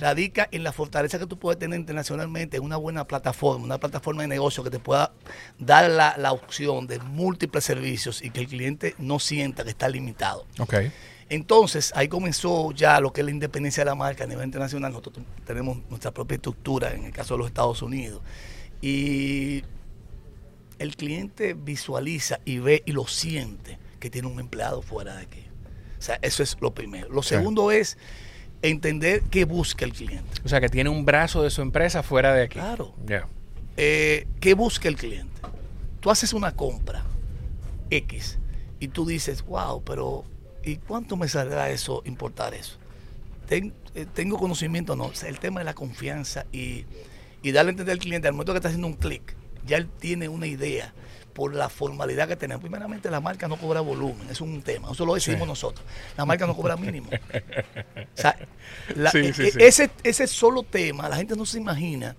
radica 0.00 0.48
en 0.50 0.62
la 0.64 0.72
fortaleza 0.72 1.18
que 1.18 1.26
tú 1.26 1.38
puedes 1.38 1.58
tener 1.58 1.78
internacionalmente 1.78 2.56
en 2.56 2.62
una 2.62 2.76
buena 2.76 3.06
plataforma, 3.06 3.64
una 3.64 3.78
plataforma 3.78 4.22
de 4.22 4.28
negocio 4.28 4.64
que 4.64 4.70
te 4.70 4.78
pueda 4.78 5.12
dar 5.58 5.90
la, 5.90 6.16
la 6.18 6.32
opción 6.32 6.86
de 6.86 6.98
múltiples 6.98 7.64
servicios 7.64 8.22
y 8.22 8.30
que 8.30 8.40
el 8.40 8.48
cliente 8.48 8.94
no 8.98 9.18
sienta 9.18 9.64
que 9.64 9.70
está 9.70 9.88
limitado. 9.88 10.46
Okay. 10.58 10.92
Entonces, 11.30 11.92
ahí 11.94 12.08
comenzó 12.08 12.72
ya 12.72 13.00
lo 13.00 13.12
que 13.12 13.20
es 13.20 13.24
la 13.24 13.30
independencia 13.30 13.82
de 13.82 13.90
la 13.90 13.94
marca 13.94 14.24
a 14.24 14.26
nivel 14.26 14.44
internacional. 14.44 14.92
Nosotros 14.92 15.26
tenemos 15.46 15.78
nuestra 15.90 16.10
propia 16.10 16.36
estructura 16.36 16.92
en 16.92 17.04
el 17.04 17.12
caso 17.12 17.34
de 17.34 17.38
los 17.38 17.48
Estados 17.48 17.82
Unidos. 17.82 18.22
Y 18.80 19.62
el 20.78 20.96
cliente 20.96 21.54
visualiza 21.54 22.40
y 22.44 22.58
ve 22.58 22.82
y 22.86 22.92
lo 22.92 23.06
siente 23.06 23.78
que 24.00 24.10
tiene 24.10 24.28
un 24.28 24.40
empleado 24.40 24.80
fuera 24.80 25.16
de 25.16 25.22
aquí. 25.22 25.44
O 25.98 26.02
sea, 26.02 26.18
eso 26.22 26.42
es 26.42 26.56
lo 26.60 26.72
primero. 26.72 27.08
Lo 27.10 27.22
segundo 27.22 27.72
es 27.72 27.98
entender 28.62 29.22
qué 29.30 29.44
busca 29.44 29.84
el 29.84 29.92
cliente. 29.92 30.40
O 30.44 30.48
sea, 30.48 30.60
que 30.60 30.68
tiene 30.68 30.90
un 30.90 31.04
brazo 31.04 31.42
de 31.42 31.50
su 31.50 31.62
empresa 31.62 32.02
fuera 32.02 32.34
de 32.34 32.42
aquí. 32.42 32.58
Claro. 32.58 32.94
Eh, 33.76 34.26
¿Qué 34.40 34.54
busca 34.54 34.88
el 34.88 34.96
cliente? 34.96 35.40
Tú 36.00 36.10
haces 36.10 36.32
una 36.32 36.52
compra 36.52 37.04
X 37.90 38.38
y 38.80 38.88
tú 38.88 39.06
dices, 39.06 39.44
wow, 39.44 39.82
pero 39.82 40.24
¿y 40.64 40.76
cuánto 40.76 41.16
me 41.16 41.28
saldrá 41.28 41.70
eso, 41.70 42.02
importar 42.04 42.54
eso? 42.54 42.78
Eh, 43.50 43.72
tengo 44.12 44.38
conocimiento, 44.38 44.94
no. 44.94 45.10
el 45.26 45.38
tema 45.38 45.60
de 45.60 45.64
la 45.64 45.74
confianza 45.74 46.44
y, 46.52 46.84
darle 47.44 47.70
a 47.70 47.72
entender 47.72 47.94
al 47.94 47.98
cliente, 47.98 48.28
al 48.28 48.34
momento 48.34 48.52
que 48.52 48.58
está 48.58 48.68
haciendo 48.68 48.88
un 48.88 48.94
clic, 48.94 49.34
ya 49.66 49.78
él 49.78 49.88
tiene 49.98 50.28
una 50.28 50.46
idea 50.46 50.92
por 51.38 51.54
la 51.54 51.68
formalidad 51.68 52.26
que 52.26 52.34
tenemos. 52.34 52.60
Primeramente, 52.60 53.08
la 53.12 53.20
marca 53.20 53.46
no 53.46 53.56
cobra 53.56 53.80
volumen, 53.80 54.28
es 54.28 54.40
un 54.40 54.60
tema, 54.60 54.90
eso 54.90 55.06
lo 55.06 55.14
decidimos 55.14 55.46
nosotros. 55.46 55.86
La 56.16 56.24
marca 56.24 56.48
no 56.48 56.56
cobra 56.56 56.76
mínimo. 56.76 57.10
O 57.10 58.20
sea, 58.20 58.36
e, 59.14 59.18
e, 59.18 59.52
Ese, 59.68 59.88
ese 60.02 60.26
solo 60.26 60.64
tema, 60.64 61.08
la 61.08 61.14
gente 61.14 61.36
no 61.36 61.46
se 61.46 61.58
imagina 61.58 62.16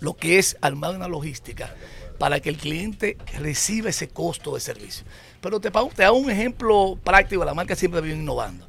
lo 0.00 0.14
que 0.14 0.38
es 0.38 0.56
armar 0.62 0.96
una 0.96 1.08
logística 1.08 1.74
para 2.18 2.40
que 2.40 2.48
el 2.48 2.56
cliente 2.56 3.18
reciba 3.38 3.90
ese 3.90 4.08
costo 4.08 4.54
de 4.54 4.60
servicio. 4.60 5.04
Pero 5.42 5.60
te, 5.60 5.70
te 5.70 6.04
hago 6.04 6.16
un 6.16 6.30
ejemplo 6.30 6.98
práctico, 7.04 7.44
la 7.44 7.52
marca 7.52 7.76
siempre 7.76 8.00
viene 8.00 8.22
innovando. 8.22 8.66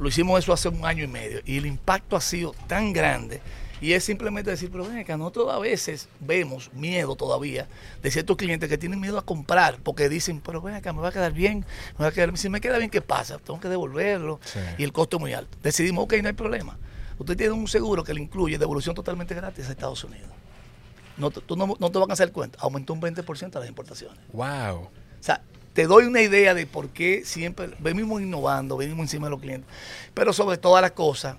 Lo 0.00 0.08
hicimos 0.08 0.40
eso 0.40 0.52
hace 0.52 0.68
un 0.68 0.84
año 0.84 1.04
y 1.04 1.06
medio 1.06 1.40
y 1.44 1.58
el 1.58 1.66
impacto 1.66 2.16
ha 2.16 2.20
sido 2.20 2.52
tan 2.66 2.92
grande 2.92 3.40
Y 3.80 3.92
es 3.92 4.04
simplemente 4.04 4.50
decir, 4.50 4.70
pero 4.70 4.86
ven 4.86 4.98
acá, 4.98 5.16
nosotros 5.16 5.52
a 5.52 5.58
veces 5.58 6.08
vemos 6.20 6.72
miedo 6.72 7.14
todavía 7.14 7.68
de 8.02 8.10
ciertos 8.10 8.36
clientes 8.36 8.68
que 8.68 8.78
tienen 8.78 9.00
miedo 9.00 9.18
a 9.18 9.24
comprar 9.24 9.78
porque 9.82 10.08
dicen, 10.08 10.40
pero 10.40 10.62
ven 10.62 10.74
acá, 10.74 10.92
me 10.92 11.02
va 11.02 11.08
a 11.08 11.12
quedar 11.12 11.32
bien, 11.32 11.64
me 11.98 12.04
va 12.04 12.08
a 12.08 12.12
quedar, 12.12 12.36
si 12.38 12.48
me 12.48 12.60
queda 12.60 12.78
bien, 12.78 12.90
¿qué 12.90 13.02
pasa? 13.02 13.38
Tengo 13.38 13.60
que 13.60 13.68
devolverlo 13.68 14.40
y 14.78 14.84
el 14.84 14.92
costo 14.92 15.16
es 15.18 15.20
muy 15.20 15.32
alto. 15.34 15.58
Decidimos, 15.62 16.04
ok, 16.04 16.14
no 16.22 16.28
hay 16.28 16.34
problema. 16.34 16.78
Usted 17.18 17.36
tiene 17.36 17.52
un 17.52 17.68
seguro 17.68 18.02
que 18.04 18.14
le 18.14 18.20
incluye 18.22 18.58
devolución 18.58 18.94
totalmente 18.94 19.34
gratis 19.34 19.68
a 19.68 19.72
Estados 19.72 20.02
Unidos. 20.04 20.30
No, 21.16 21.30
tú 21.30 21.56
no, 21.56 21.74
no 21.78 21.90
te 21.90 21.98
vas 21.98 22.10
a 22.10 22.12
hacer 22.12 22.32
cuenta, 22.32 22.58
aumentó 22.60 22.92
un 22.92 23.00
20% 23.00 23.58
las 23.58 23.68
importaciones. 23.68 24.18
Wow. 24.32 24.76
O 24.76 24.90
sea, 25.20 25.42
te 25.72 25.86
doy 25.86 26.04
una 26.04 26.22
idea 26.22 26.54
de 26.54 26.66
por 26.66 26.88
qué 26.88 27.22
siempre 27.24 27.70
venimos 27.78 28.22
innovando, 28.22 28.76
venimos 28.78 29.04
encima 29.04 29.26
de 29.26 29.30
los 29.30 29.40
clientes. 29.40 29.70
Pero 30.14 30.32
sobre 30.32 30.56
todas 30.56 30.82
las 30.82 30.92
cosas, 30.92 31.36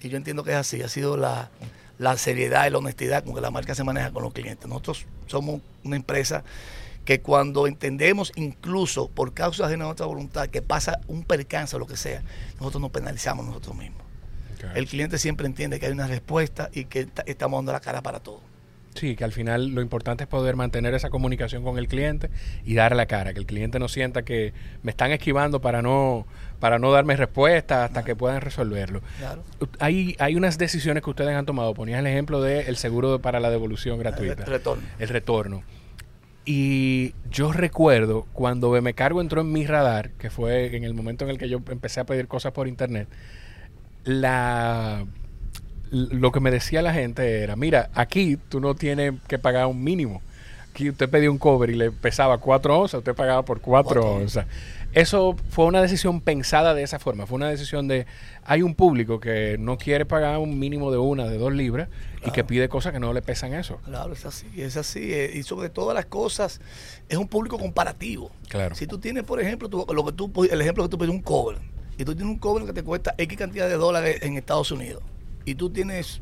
y 0.00 0.08
yo 0.08 0.16
entiendo 0.16 0.42
que 0.44 0.50
es 0.50 0.56
así, 0.56 0.82
ha 0.82 0.88
sido 0.88 1.16
la, 1.16 1.50
la 2.00 2.16
seriedad 2.16 2.66
y 2.66 2.70
la 2.70 2.78
honestidad 2.78 3.22
con 3.22 3.34
que 3.34 3.42
la 3.42 3.50
marca 3.50 3.74
se 3.74 3.84
maneja 3.84 4.10
con 4.10 4.22
los 4.22 4.32
clientes. 4.32 4.66
Nosotros 4.66 5.04
somos 5.26 5.60
una 5.84 5.96
empresa 5.96 6.44
que 7.04 7.20
cuando 7.20 7.66
entendemos 7.66 8.32
incluso 8.36 9.08
por 9.08 9.34
causas 9.34 9.68
de 9.68 9.76
nuestra 9.76 10.06
voluntad 10.06 10.48
que 10.48 10.62
pasa 10.62 11.00
un 11.08 11.24
percance 11.24 11.76
o 11.76 11.78
lo 11.78 11.86
que 11.86 11.98
sea, 11.98 12.22
nosotros 12.58 12.80
nos 12.80 12.90
penalizamos 12.90 13.44
nosotros 13.44 13.76
mismos. 13.76 14.00
El 14.74 14.86
cliente 14.86 15.18
siempre 15.18 15.46
entiende 15.46 15.78
que 15.78 15.86
hay 15.86 15.92
una 15.92 16.06
respuesta 16.06 16.70
y 16.72 16.86
que 16.86 17.06
estamos 17.26 17.58
dando 17.58 17.72
la 17.72 17.80
cara 17.80 18.00
para 18.00 18.20
todo. 18.20 18.40
Sí, 18.94 19.14
que 19.14 19.24
al 19.24 19.32
final 19.32 19.68
lo 19.68 19.82
importante 19.82 20.24
es 20.24 20.28
poder 20.28 20.56
mantener 20.56 20.94
esa 20.94 21.10
comunicación 21.10 21.62
con 21.62 21.78
el 21.78 21.86
cliente 21.86 22.28
y 22.64 22.74
dar 22.74 22.96
la 22.96 23.06
cara, 23.06 23.32
que 23.32 23.38
el 23.38 23.46
cliente 23.46 23.78
no 23.78 23.88
sienta 23.88 24.22
que 24.22 24.52
me 24.82 24.90
están 24.90 25.12
esquivando 25.12 25.60
para 25.60 25.80
no 25.80 26.26
para 26.58 26.78
no 26.78 26.90
darme 26.92 27.16
respuesta 27.16 27.84
hasta 27.84 28.04
que 28.04 28.14
puedan 28.14 28.42
resolverlo. 28.42 29.00
Claro. 29.18 29.42
Hay, 29.78 30.14
hay 30.18 30.36
unas 30.36 30.58
decisiones 30.58 31.02
que 31.02 31.08
ustedes 31.08 31.34
han 31.34 31.46
tomado. 31.46 31.72
Ponías 31.72 32.00
el 32.00 32.06
ejemplo 32.06 32.42
del 32.42 32.76
seguro 32.76 33.18
para 33.20 33.40
la 33.40 33.48
devolución 33.48 33.98
gratuita. 33.98 34.42
El 34.42 34.50
retorno. 34.50 34.84
El 34.98 35.08
retorno. 35.08 35.62
Y 36.44 37.14
yo 37.30 37.52
recuerdo 37.52 38.26
cuando 38.32 38.70
me 38.82 38.92
Cargo 38.92 39.20
entró 39.20 39.40
en 39.40 39.52
mi 39.52 39.66
radar, 39.66 40.10
que 40.12 40.30
fue 40.30 40.76
en 40.76 40.84
el 40.84 40.94
momento 40.94 41.24
en 41.24 41.30
el 41.30 41.38
que 41.38 41.48
yo 41.48 41.62
empecé 41.70 42.00
a 42.00 42.04
pedir 42.04 42.28
cosas 42.28 42.52
por 42.52 42.68
internet, 42.68 43.08
la 44.04 45.06
lo 45.90 46.32
que 46.32 46.40
me 46.40 46.50
decía 46.50 46.82
la 46.82 46.92
gente 46.92 47.42
era, 47.42 47.56
mira, 47.56 47.90
aquí 47.94 48.36
tú 48.48 48.60
no 48.60 48.74
tienes 48.74 49.14
que 49.28 49.38
pagar 49.38 49.66
un 49.66 49.82
mínimo. 49.82 50.22
Aquí 50.70 50.88
usted 50.88 51.10
pedía 51.10 51.30
un 51.30 51.38
cover 51.38 51.70
y 51.70 51.74
le 51.74 51.90
pesaba 51.90 52.38
cuatro 52.38 52.78
onzas, 52.78 52.98
usted 52.98 53.14
pagaba 53.14 53.44
por 53.44 53.60
cuatro, 53.60 54.06
onzas. 54.06 54.46
Eso 54.92 55.36
fue 55.50 55.66
una 55.66 55.82
decisión 55.82 56.20
pensada 56.20 56.74
de 56.74 56.82
esa 56.82 56.98
forma. 56.98 57.26
Fue 57.26 57.36
una 57.36 57.48
decisión 57.48 57.88
de, 57.88 58.06
hay 58.44 58.62
un 58.62 58.74
público 58.74 59.20
que 59.20 59.56
no 59.58 59.78
quiere 59.78 60.04
pagar 60.04 60.38
un 60.38 60.58
mínimo 60.58 60.90
de 60.90 60.98
una, 60.98 61.26
de 61.26 61.38
dos 61.38 61.52
libras 61.52 61.88
y 62.24 62.30
que 62.30 62.44
pide 62.44 62.68
cosas 62.68 62.92
que 62.92 63.00
no 63.00 63.12
le 63.12 63.22
pesan 63.22 63.54
eso. 63.54 63.78
Claro, 63.84 64.12
es 64.12 64.24
así, 64.26 64.46
es 64.56 64.76
así. 64.76 65.12
Eh, 65.12 65.32
y 65.34 65.42
sobre 65.42 65.70
todas 65.70 65.94
las 65.94 66.06
cosas, 66.06 66.60
es 67.08 67.18
un 67.18 67.28
público 67.28 67.58
comparativo. 67.58 68.30
Claro. 68.48 68.74
Si 68.74 68.86
tú 68.86 68.98
tienes, 68.98 69.24
por 69.24 69.40
ejemplo, 69.40 69.68
lo 69.68 70.04
que 70.04 70.12
tú, 70.12 70.32
el 70.50 70.60
ejemplo 70.60 70.84
que 70.84 70.90
tú 70.90 70.98
pides 70.98 71.10
un 71.10 71.22
cover, 71.22 71.58
y 71.98 72.04
tú 72.04 72.14
tienes 72.14 72.32
un 72.32 72.38
cover 72.38 72.64
que 72.64 72.72
te 72.72 72.82
cuesta 72.82 73.14
X 73.18 73.38
cantidad 73.38 73.68
de 73.68 73.74
dólares 73.74 74.18
en 74.22 74.36
Estados 74.36 74.72
Unidos 74.72 75.02
y 75.44 75.54
tú 75.54 75.70
tienes 75.70 76.20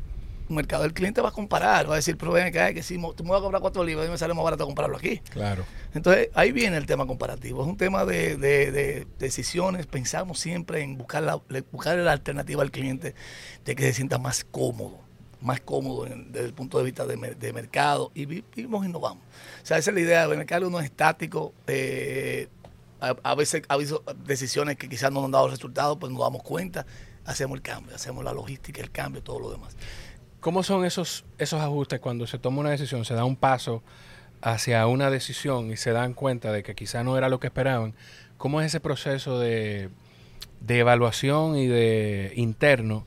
un 0.49 0.55
mercado, 0.55 0.83
el 0.83 0.93
cliente 0.93 1.21
va 1.21 1.29
a 1.29 1.31
comparar, 1.31 1.87
va 1.87 1.93
a 1.93 1.97
decir, 1.97 2.17
pero 2.17 2.31
ven 2.31 2.47
acá, 2.47 2.73
que 2.73 2.81
si 2.81 2.97
me 2.97 3.07
vas 3.07 3.39
a 3.39 3.41
cobrar 3.41 3.61
cuatro 3.61 3.83
libras 3.83 4.07
y 4.07 4.11
me 4.11 4.17
sale 4.17 4.33
más 4.33 4.43
barato 4.43 4.65
comprarlo 4.65 4.97
aquí. 4.97 5.19
Claro. 5.29 5.63
Entonces, 5.93 6.29
ahí 6.33 6.51
viene 6.51 6.75
el 6.77 6.87
tema 6.87 7.05
comparativo. 7.05 7.61
Es 7.61 7.67
un 7.67 7.77
tema 7.77 8.03
de, 8.03 9.05
decisiones. 9.19 9.85
Pensamos 9.85 10.39
siempre 10.39 10.81
en 10.81 10.97
buscar 10.97 11.21
la, 11.21 11.39
buscar 11.71 11.97
la 11.97 12.11
alternativa 12.11 12.63
al 12.63 12.71
cliente 12.71 13.13
de 13.63 13.75
que 13.75 13.83
se 13.83 13.93
sienta 13.93 14.17
más 14.17 14.43
cómodo, 14.43 14.99
más 15.39 15.61
cómodo 15.61 16.05
desde 16.05 16.47
el 16.47 16.53
punto 16.53 16.79
de 16.79 16.83
vista 16.83 17.05
de, 17.05 17.53
mercado 17.53 18.11
y 18.15 18.25
vivimos 18.25 18.83
y 18.83 18.89
innovamos. 18.89 19.23
O 19.61 19.65
sea, 19.65 19.77
esa 19.77 19.91
es 19.91 19.95
la 19.95 20.01
idea. 20.01 20.23
El 20.23 20.37
mercado 20.37 20.67
no 20.71 20.79
es 20.79 20.85
estático. 20.85 21.53
Eh, 21.67 22.47
a, 23.01 23.35
veces 23.35 23.61
ha 23.69 23.75
habido 23.75 24.03
decisiones 24.25 24.77
que 24.77 24.89
quizás 24.89 25.11
no 25.11 25.23
han 25.23 25.31
dado 25.31 25.47
resultados, 25.47 25.97
pues 25.99 26.11
nos 26.11 26.21
damos 26.21 26.43
cuenta 26.43 26.85
hacemos 27.29 27.57
el 27.57 27.61
cambio, 27.61 27.95
hacemos 27.95 28.23
la 28.23 28.33
logística, 28.33 28.81
el 28.81 28.91
cambio, 28.91 29.21
todo 29.21 29.39
lo 29.39 29.51
demás. 29.51 29.77
¿Cómo 30.39 30.63
son 30.63 30.83
esos, 30.83 31.25
esos 31.37 31.61
ajustes 31.61 31.99
cuando 31.99 32.25
se 32.25 32.39
toma 32.39 32.61
una 32.61 32.71
decisión, 32.71 33.05
se 33.05 33.13
da 33.13 33.23
un 33.23 33.35
paso 33.35 33.83
hacia 34.41 34.87
una 34.87 35.11
decisión 35.11 35.71
y 35.71 35.77
se 35.77 35.91
dan 35.91 36.13
cuenta 36.13 36.51
de 36.51 36.63
que 36.63 36.73
quizá 36.73 37.03
no 37.03 37.17
era 37.17 37.29
lo 37.29 37.39
que 37.39 37.47
esperaban? 37.47 37.93
¿Cómo 38.37 38.61
es 38.61 38.67
ese 38.67 38.79
proceso 38.79 39.37
de, 39.39 39.89
de 40.61 40.79
evaluación 40.79 41.55
y 41.55 41.67
de 41.67 42.33
interno 42.35 43.05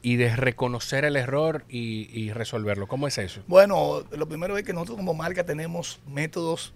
y 0.00 0.14
de 0.14 0.36
reconocer 0.36 1.04
el 1.04 1.16
error 1.16 1.64
y, 1.68 2.08
y, 2.12 2.32
resolverlo? 2.32 2.86
¿Cómo 2.86 3.08
es 3.08 3.18
eso? 3.18 3.42
Bueno, 3.48 4.04
lo 4.12 4.28
primero 4.28 4.56
es 4.56 4.64
que 4.64 4.72
nosotros 4.72 4.98
como 4.98 5.14
marca 5.14 5.44
tenemos 5.44 5.98
métodos 6.06 6.72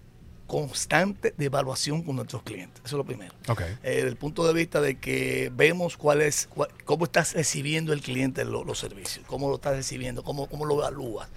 constante 0.50 1.33
de 1.37 1.45
evaluación 1.45 2.02
con 2.02 2.16
nuestros 2.16 2.42
clientes. 2.42 2.83
Eso 2.85 2.97
es 2.97 2.99
lo 2.99 3.04
primero. 3.04 3.33
Okay. 3.47 3.69
Eh, 3.85 3.95
desde 3.95 4.09
el 4.09 4.16
punto 4.16 4.45
de 4.45 4.52
vista 4.52 4.80
de 4.80 4.99
que 4.99 5.49
vemos 5.54 5.97
cuál 5.97 6.21
es, 6.21 6.49
cómo 6.85 7.04
estás 7.04 7.35
recibiendo 7.35 7.92
el 7.92 8.02
cliente 8.02 8.45
los 8.45 8.76
servicios, 8.76 9.25
cómo 9.28 9.49
lo 9.49 9.54
estás 9.54 9.76
recibiendo, 9.76 10.25
cómo, 10.25 10.49
cómo 10.49 10.66
lo 10.66 10.75
evalúas. 10.75 11.28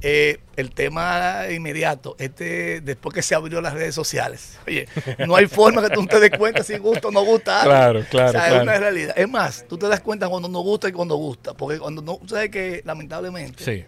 Eh, 0.00 0.40
el 0.56 0.72
tema 0.72 1.44
inmediato, 1.48 2.16
este 2.18 2.80
después 2.80 3.14
que 3.14 3.22
se 3.22 3.36
abrió 3.36 3.60
las 3.60 3.72
redes 3.72 3.94
sociales, 3.94 4.58
oye, 4.66 4.88
no 5.28 5.36
hay 5.36 5.46
forma 5.46 5.80
que 5.80 5.94
tú 5.94 6.04
te 6.04 6.18
des 6.18 6.36
cuenta 6.36 6.64
si 6.64 6.76
gusta 6.78 7.06
o 7.06 7.10
no 7.12 7.24
gusta. 7.24 7.62
Claro, 7.62 8.04
claro. 8.10 8.36
Es 8.36 8.62
una 8.62 8.78
realidad. 8.78 9.14
Es 9.16 9.28
más, 9.28 9.64
tú 9.68 9.78
te 9.78 9.86
das 9.86 10.00
cuenta 10.00 10.28
cuando 10.28 10.48
no 10.48 10.58
gusta 10.58 10.88
y 10.88 10.92
cuando 10.92 11.14
gusta, 11.14 11.54
porque 11.54 11.78
cuando 11.78 12.02
no, 12.02 12.18
sabes 12.26 12.50
que 12.50 12.82
lamentablemente. 12.84 13.62
Sí 13.62 13.84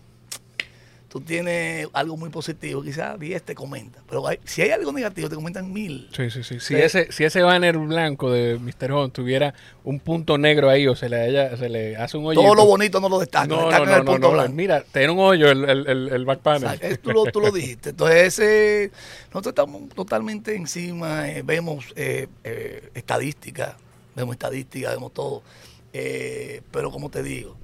tú 1.08 1.20
tienes 1.20 1.88
algo 1.94 2.16
muy 2.16 2.28
positivo, 2.28 2.82
quizás 2.82 3.18
10 3.18 3.42
te 3.42 3.54
comenta. 3.54 4.00
Pero 4.08 4.24
si 4.44 4.62
hay 4.62 4.70
algo 4.70 4.92
negativo, 4.92 5.28
te 5.28 5.34
comentan 5.34 5.72
mil. 5.72 6.08
Sí, 6.14 6.30
sí, 6.30 6.42
sí. 6.42 6.60
Si, 6.60 6.74
ese, 6.74 7.10
si 7.10 7.24
ese 7.24 7.42
banner 7.42 7.78
blanco 7.78 8.30
de 8.30 8.58
Mr. 8.58 8.92
Home 8.92 9.10
tuviera 9.10 9.54
un 9.84 10.00
punto 10.00 10.36
negro 10.36 10.68
ahí 10.68 10.86
o 10.86 10.94
se 10.94 11.08
le, 11.08 11.56
se 11.56 11.68
le 11.68 11.96
hace 11.96 12.18
un 12.18 12.26
hoyo. 12.26 12.40
Todo 12.40 12.54
lo 12.54 12.66
bonito 12.66 13.00
no 13.00 13.08
lo 13.08 13.18
destaca. 13.18 13.46
No, 13.46 13.70
no, 13.70 13.84
no, 13.86 13.96
el 13.96 14.04
punto 14.04 14.32
blanco. 14.32 14.52
Mira, 14.52 14.84
tiene 14.92 15.10
un 15.10 15.18
hoyo 15.18 15.50
el, 15.50 15.64
el, 15.64 16.08
el, 16.12 16.24
back 16.26 16.40
panel. 16.40 16.98
tú, 16.98 17.12
lo, 17.12 17.24
tú 17.26 17.40
lo 17.40 17.50
dijiste. 17.50 17.90
Entonces, 17.90 18.38
ese, 18.38 18.90
nosotros 19.28 19.52
estamos 19.52 19.88
totalmente 19.94 20.54
encima, 20.54 21.30
eh, 21.30 21.42
vemos 21.42 21.86
eh, 21.96 22.28
eh, 22.44 22.90
estadísticas, 22.94 23.76
vemos 24.14 24.34
estadísticas, 24.34 24.92
vemos 24.92 25.14
todo. 25.14 25.42
pero 25.90 26.90
como 26.90 27.08
te 27.08 27.22
digo, 27.22 27.56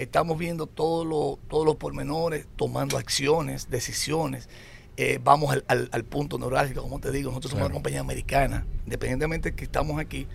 estamos 0.00 0.38
viendo 0.38 0.66
todos 0.66 1.06
los 1.06 1.38
todos 1.48 1.66
los 1.66 1.76
pormenores, 1.76 2.46
tomando 2.56 2.96
acciones, 2.96 3.70
decisiones. 3.70 4.48
Eh, 4.96 5.18
vamos 5.22 5.56
al, 5.66 6.04
punto 6.04 6.38
neurálgico, 6.38 6.82
como 6.82 7.00
te 7.00 7.10
digo, 7.10 7.30
nosotros 7.30 7.52
somos 7.52 7.64
una 7.64 7.72
compañía 7.72 8.00
americana, 8.00 8.66
independientemente 8.84 9.50
de 9.50 9.56
que 9.56 9.64
estamos 9.64 9.98
aquí, 9.98 10.26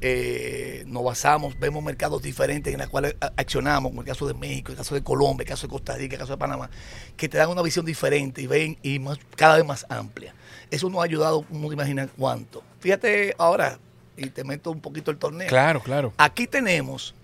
eh, 0.00 0.84
nos 0.86 1.04
basamos, 1.04 1.58
vemos 1.58 1.84
mercados 1.84 2.22
diferentes 2.22 2.72
en 2.72 2.80
los 2.80 2.88
cuales 2.88 3.16
accionamos, 3.36 3.90
como 3.90 4.00
el 4.00 4.06
caso 4.06 4.26
de 4.26 4.32
México, 4.32 4.72
el 4.72 4.78
caso 4.78 4.94
de 4.94 5.02
Colombia, 5.02 5.42
el 5.42 5.48
caso 5.48 5.66
de 5.66 5.72
Costa 5.72 5.96
Rica, 5.96 6.14
el 6.14 6.20
caso 6.20 6.32
de 6.32 6.38
Panamá, 6.38 6.70
que 7.18 7.28
te 7.28 7.36
dan 7.36 7.50
una 7.50 7.60
visión 7.60 7.84
diferente 7.84 8.40
y 8.40 8.46
ven 8.46 8.78
y 8.82 8.98
más, 8.98 9.18
cada 9.36 9.56
vez 9.56 9.66
más 9.66 9.84
amplia. 9.90 10.34
Eso 10.70 10.88
nos 10.88 11.00
ha 11.00 11.04
ayudado, 11.04 11.44
no 11.50 11.68
te 11.68 11.74
imaginas 11.74 12.08
cuánto. 12.16 12.62
Fíjate 12.80 13.34
ahora, 13.36 13.78
y 14.16 14.30
te 14.30 14.44
meto 14.44 14.70
un 14.70 14.80
poquito 14.80 15.10
el 15.10 15.18
torneo. 15.18 15.48
Claro, 15.48 15.80
claro. 15.80 16.14
Aquí 16.16 16.46
tenemos 16.46 17.14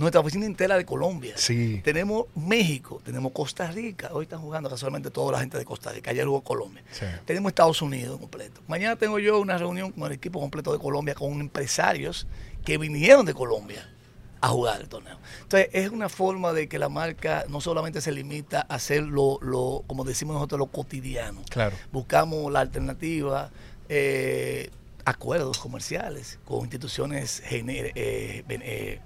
nuestra 0.00 0.20
oficina 0.20 0.46
entera 0.46 0.78
de 0.78 0.86
Colombia. 0.86 1.34
Sí. 1.36 1.82
Tenemos 1.84 2.24
México, 2.34 3.02
tenemos 3.04 3.32
Costa 3.32 3.70
Rica. 3.70 4.08
Hoy 4.12 4.22
están 4.22 4.40
jugando 4.40 4.70
casualmente 4.70 5.10
toda 5.10 5.32
la 5.32 5.40
gente 5.40 5.58
de 5.58 5.64
Costa 5.66 5.92
Rica. 5.92 6.10
Ayer 6.10 6.24
jugó 6.24 6.40
Colombia. 6.40 6.82
Tenemos 7.26 7.50
Estados 7.50 7.82
Unidos 7.82 8.18
completo. 8.18 8.62
Mañana 8.66 8.96
tengo 8.96 9.18
yo 9.18 9.38
una 9.38 9.58
reunión 9.58 9.92
con 9.92 10.06
el 10.06 10.12
equipo 10.12 10.40
completo 10.40 10.72
de 10.72 10.78
Colombia, 10.78 11.14
con 11.14 11.38
empresarios 11.38 12.26
que 12.64 12.78
vinieron 12.78 13.26
de 13.26 13.34
Colombia 13.34 13.86
a 14.40 14.48
jugar 14.48 14.80
el 14.80 14.88
torneo. 14.88 15.18
Entonces, 15.42 15.68
es 15.72 15.90
una 15.90 16.08
forma 16.08 16.54
de 16.54 16.66
que 16.66 16.78
la 16.78 16.88
marca 16.88 17.44
no 17.50 17.60
solamente 17.60 18.00
se 18.00 18.10
limita 18.10 18.64
a 18.70 18.76
hacer 18.76 19.02
lo, 19.02 19.84
como 19.86 20.04
decimos 20.04 20.32
nosotros, 20.32 20.60
lo 20.60 20.66
cotidiano. 20.68 21.42
Claro. 21.50 21.76
Buscamos 21.92 22.50
la 22.50 22.60
alternativa, 22.60 23.50
eh, 23.90 24.70
acuerdos 25.04 25.58
comerciales 25.58 26.38
con 26.46 26.60
instituciones 26.60 27.42
gener, 27.44 27.92
eh, 27.94 28.44
eh, 28.48 29.00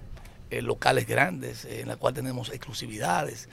locales 0.63 1.07
grandes, 1.07 1.65
en 1.65 1.89
la 1.89 1.97
cual 1.97 2.15
tenemos 2.15 2.51
exclusividades. 2.51 3.49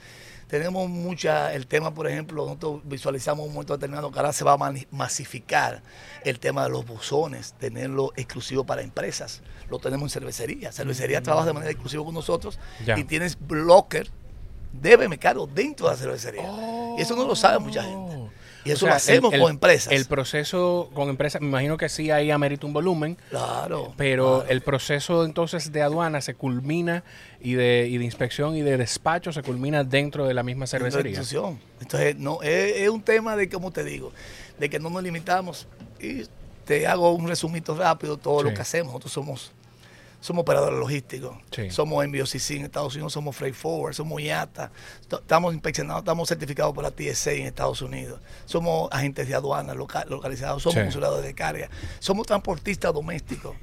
Tenemos 0.48 0.90
mucha, 0.90 1.54
el 1.54 1.66
tema, 1.66 1.94
por 1.94 2.08
ejemplo, 2.08 2.46
nosotros 2.46 2.82
visualizamos 2.84 3.48
un 3.48 3.54
momento 3.54 3.74
determinado 3.74 4.12
que 4.12 4.20
ahora 4.20 4.34
se 4.34 4.44
va 4.44 4.54
a 4.54 4.74
masificar 4.92 5.82
el 6.26 6.40
tema 6.40 6.66
de 6.66 6.70
los 6.70 6.86
buzones, 6.86 7.54
tenerlo 7.54 8.12
exclusivo 8.18 8.66
para 8.66 8.82
empresas. 8.82 9.42
Lo 9.70 9.80
tenemos 9.80 10.04
en 10.14 10.22
cervecería. 10.22 10.74
Cervecería 10.74 11.22
mm. 11.22 11.24
trabaja 11.24 11.48
de 11.48 11.54
manera 11.54 11.72
exclusiva 11.72 12.04
con 12.04 12.14
nosotros 12.14 12.60
y 12.98 13.06
tienes 13.06 13.38
blocker 13.40 14.10
de 14.74 15.18
caro 15.18 15.48
dentro 15.48 15.88
de 15.88 15.94
la 15.94 15.98
cervecería. 15.98 16.52
y 16.98 17.02
eso 17.02 17.16
no 17.16 17.26
lo 17.26 17.36
sabe 17.36 17.60
mucha 17.60 17.84
gente. 17.84 18.21
Y 18.64 18.72
eso 18.72 18.88
lo 18.88 18.94
hacemos 18.94 19.32
con 19.32 19.50
empresas. 19.50 19.94
El 19.94 20.06
proceso 20.06 20.90
con 20.94 21.10
empresas, 21.10 21.42
me 21.42 21.48
imagino 21.48 21.78
que 21.78 21.90
sí 21.90 22.12
ahí 22.12 22.32
amerita 22.32 22.66
un 22.68 22.74
volumen. 22.74 23.18
Claro. 23.30 23.94
Pero 23.98 24.46
el 24.46 24.62
proceso 24.62 25.26
entonces 25.26 25.72
de 25.72 25.82
aduana 25.82 26.22
se 26.22 26.36
culmina 26.36 27.04
y 27.40 27.54
de, 27.54 27.88
y 27.90 27.98
de 27.98 28.06
inspección 28.06 28.56
y 28.56 28.62
de 28.62 28.78
despacho 28.78 29.32
se 29.32 29.42
culmina 29.42 29.84
dentro 29.84 30.28
de 30.28 30.34
la 30.34 30.44
misma 30.44 30.68
cervecería. 30.68 31.20
Entonces, 31.20 32.16
no, 32.18 32.42
es, 32.44 32.90
un 32.90 33.02
tema 33.02 33.36
de, 33.36 33.50
como 33.50 33.72
te 33.72 33.84
digo, 33.84 34.12
de 34.60 34.70
que 34.70 34.80
no 34.80 34.90
nos 34.90 35.04
limitamos. 35.04 35.68
Y 36.00 36.24
te 36.66 36.88
hago 36.88 37.12
un 37.12 37.28
resumito 37.28 37.76
rápido, 37.76 38.18
todo 38.18 38.44
lo 38.44 38.54
que 38.54 38.62
hacemos. 38.62 38.94
Nosotros 38.94 39.14
somos 39.14 39.52
somos 40.22 40.44
operadores 40.44 40.80
logísticos, 40.80 41.36
somos 41.70 42.08
MBOCC 42.08 42.52
en 42.52 42.66
Estados 42.66 42.94
Unidos, 42.94 43.12
somos 43.12 43.36
Freight 43.36 43.56
Forward, 43.56 43.96
somos 43.96 44.22
IATA, 44.22 44.72
estamos 45.02 45.54
inspeccionados, 45.54 46.04
estamos 46.04 46.30
certificados 46.30 46.74
por 46.76 46.84
la 46.84 46.92
TSA 46.92 47.32
en 47.34 47.48
Estados 47.48 47.82
Unidos, 47.82 48.22
somos 48.46 48.88
agentes 48.92 49.28
de 49.28 49.34
aduana 49.34 49.74
localizados, 49.74 50.62
somos 50.62 50.80
consuladores 50.80 51.26
de 51.26 51.34
carga, 51.34 51.70
somos 52.00 52.28
transportistas 52.28 52.94
domésticos. 52.94 53.56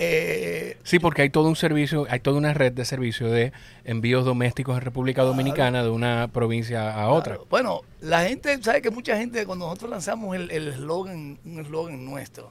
Eh, 0.00 0.76
sí, 0.84 0.98
porque 0.98 1.22
hay 1.22 1.30
todo 1.30 1.48
un 1.48 1.56
servicio, 1.56 2.06
hay 2.10 2.20
toda 2.20 2.36
una 2.36 2.52
red 2.52 2.72
de 2.72 2.84
servicios 2.84 3.30
de 3.32 3.52
envíos 3.84 4.24
domésticos 4.24 4.76
en 4.76 4.82
República 4.82 5.22
Dominicana 5.22 5.82
de 5.82 5.88
una 5.88 6.28
provincia 6.28 6.92
a 6.92 7.08
otra. 7.08 7.38
Bueno, 7.48 7.80
la 8.00 8.24
gente, 8.24 8.62
sabe 8.62 8.82
que 8.82 8.90
mucha 8.90 9.16
gente, 9.16 9.46
cuando 9.46 9.66
nosotros 9.66 9.90
lanzamos 9.90 10.36
el 10.36 10.50
eslogan, 10.50 11.38
un 11.44 11.60
eslogan 11.60 12.04
nuestro, 12.04 12.50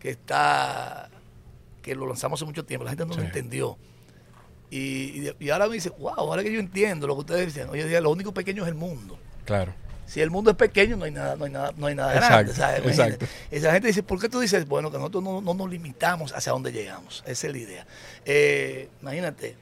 que 0.00 0.10
está 0.10 1.10
que 1.86 1.94
lo 1.94 2.04
lanzamos 2.04 2.40
hace 2.40 2.44
mucho 2.44 2.64
tiempo, 2.64 2.84
la 2.84 2.90
gente 2.90 3.06
no 3.06 3.14
lo 3.14 3.22
entendió. 3.22 3.78
Y, 4.72 5.28
ahora 5.48 5.68
me 5.68 5.74
dice, 5.74 5.90
wow, 5.90 6.14
ahora 6.16 6.42
que 6.42 6.52
yo 6.52 6.58
entiendo 6.58 7.06
lo 7.06 7.14
que 7.14 7.20
ustedes 7.20 7.54
dicen, 7.54 7.68
oye, 7.68 8.00
lo 8.00 8.10
único 8.10 8.34
pequeño 8.34 8.64
es 8.64 8.68
el 8.68 8.74
mundo. 8.74 9.16
Claro. 9.44 9.72
Si 10.04 10.20
el 10.20 10.30
mundo 10.30 10.50
es 10.50 10.56
pequeño, 10.56 10.96
no 10.96 11.04
hay 11.04 11.12
nada, 11.12 11.36
no 11.36 11.44
hay 11.44 11.52
nada, 11.52 11.72
no 11.76 11.86
hay 11.86 11.94
nada 11.94 12.12
grande. 12.12 12.50
Exacto. 12.50 13.24
Esa 13.52 13.72
gente 13.72 13.86
dice, 13.86 14.02
¿por 14.02 14.20
qué 14.20 14.28
tú 14.28 14.40
dices? 14.40 14.66
Bueno, 14.66 14.90
que 14.90 14.98
nosotros 14.98 15.22
no, 15.22 15.40
nos 15.40 15.70
limitamos 15.70 16.32
hacia 16.32 16.50
dónde 16.50 16.72
llegamos. 16.72 17.22
Esa 17.24 17.46
es 17.46 17.52
la 17.52 17.58
idea. 17.58 17.86
Eh, 18.24 18.88
imagínate, 19.00 19.56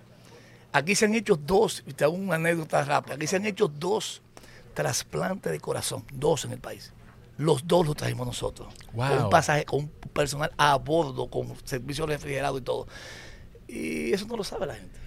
aquí 0.73 0.95
se 0.95 1.05
han 1.05 1.15
hecho 1.15 1.37
dos, 1.37 1.85
y 1.87 1.93
te 1.93 2.05
hago 2.05 2.15
una 2.15 2.37
anécdota 2.37 2.83
rápida, 2.85 3.17
aquí 3.17 3.27
se 3.27 3.37
han 3.37 3.45
hecho 3.45 3.69
dos 3.69 4.23
trasplantes 4.73 5.53
de 5.53 5.61
corazón, 5.61 6.05
dos 6.11 6.47
en 6.47 6.53
el 6.53 6.59
país. 6.59 6.91
Los 7.37 7.67
dos 7.67 7.87
los 7.87 7.97
trajimos 7.97 8.27
nosotros. 8.27 8.73
Con 8.95 9.25
un 9.25 9.31
pasaje, 9.31 9.65
con 9.65 9.81
un 9.81 9.89
personal 10.13 10.53
a 10.57 10.77
bordo, 10.77 11.29
con 11.29 11.55
servicio 11.65 12.07
refrigerado 12.07 12.59
y 12.59 12.63
todo. 12.63 12.87
Y 13.67 14.13
eso 14.13 14.27
no 14.27 14.37
lo 14.37 14.45
sabe 14.45 14.67
la 14.67 14.75
gente. 14.75 14.99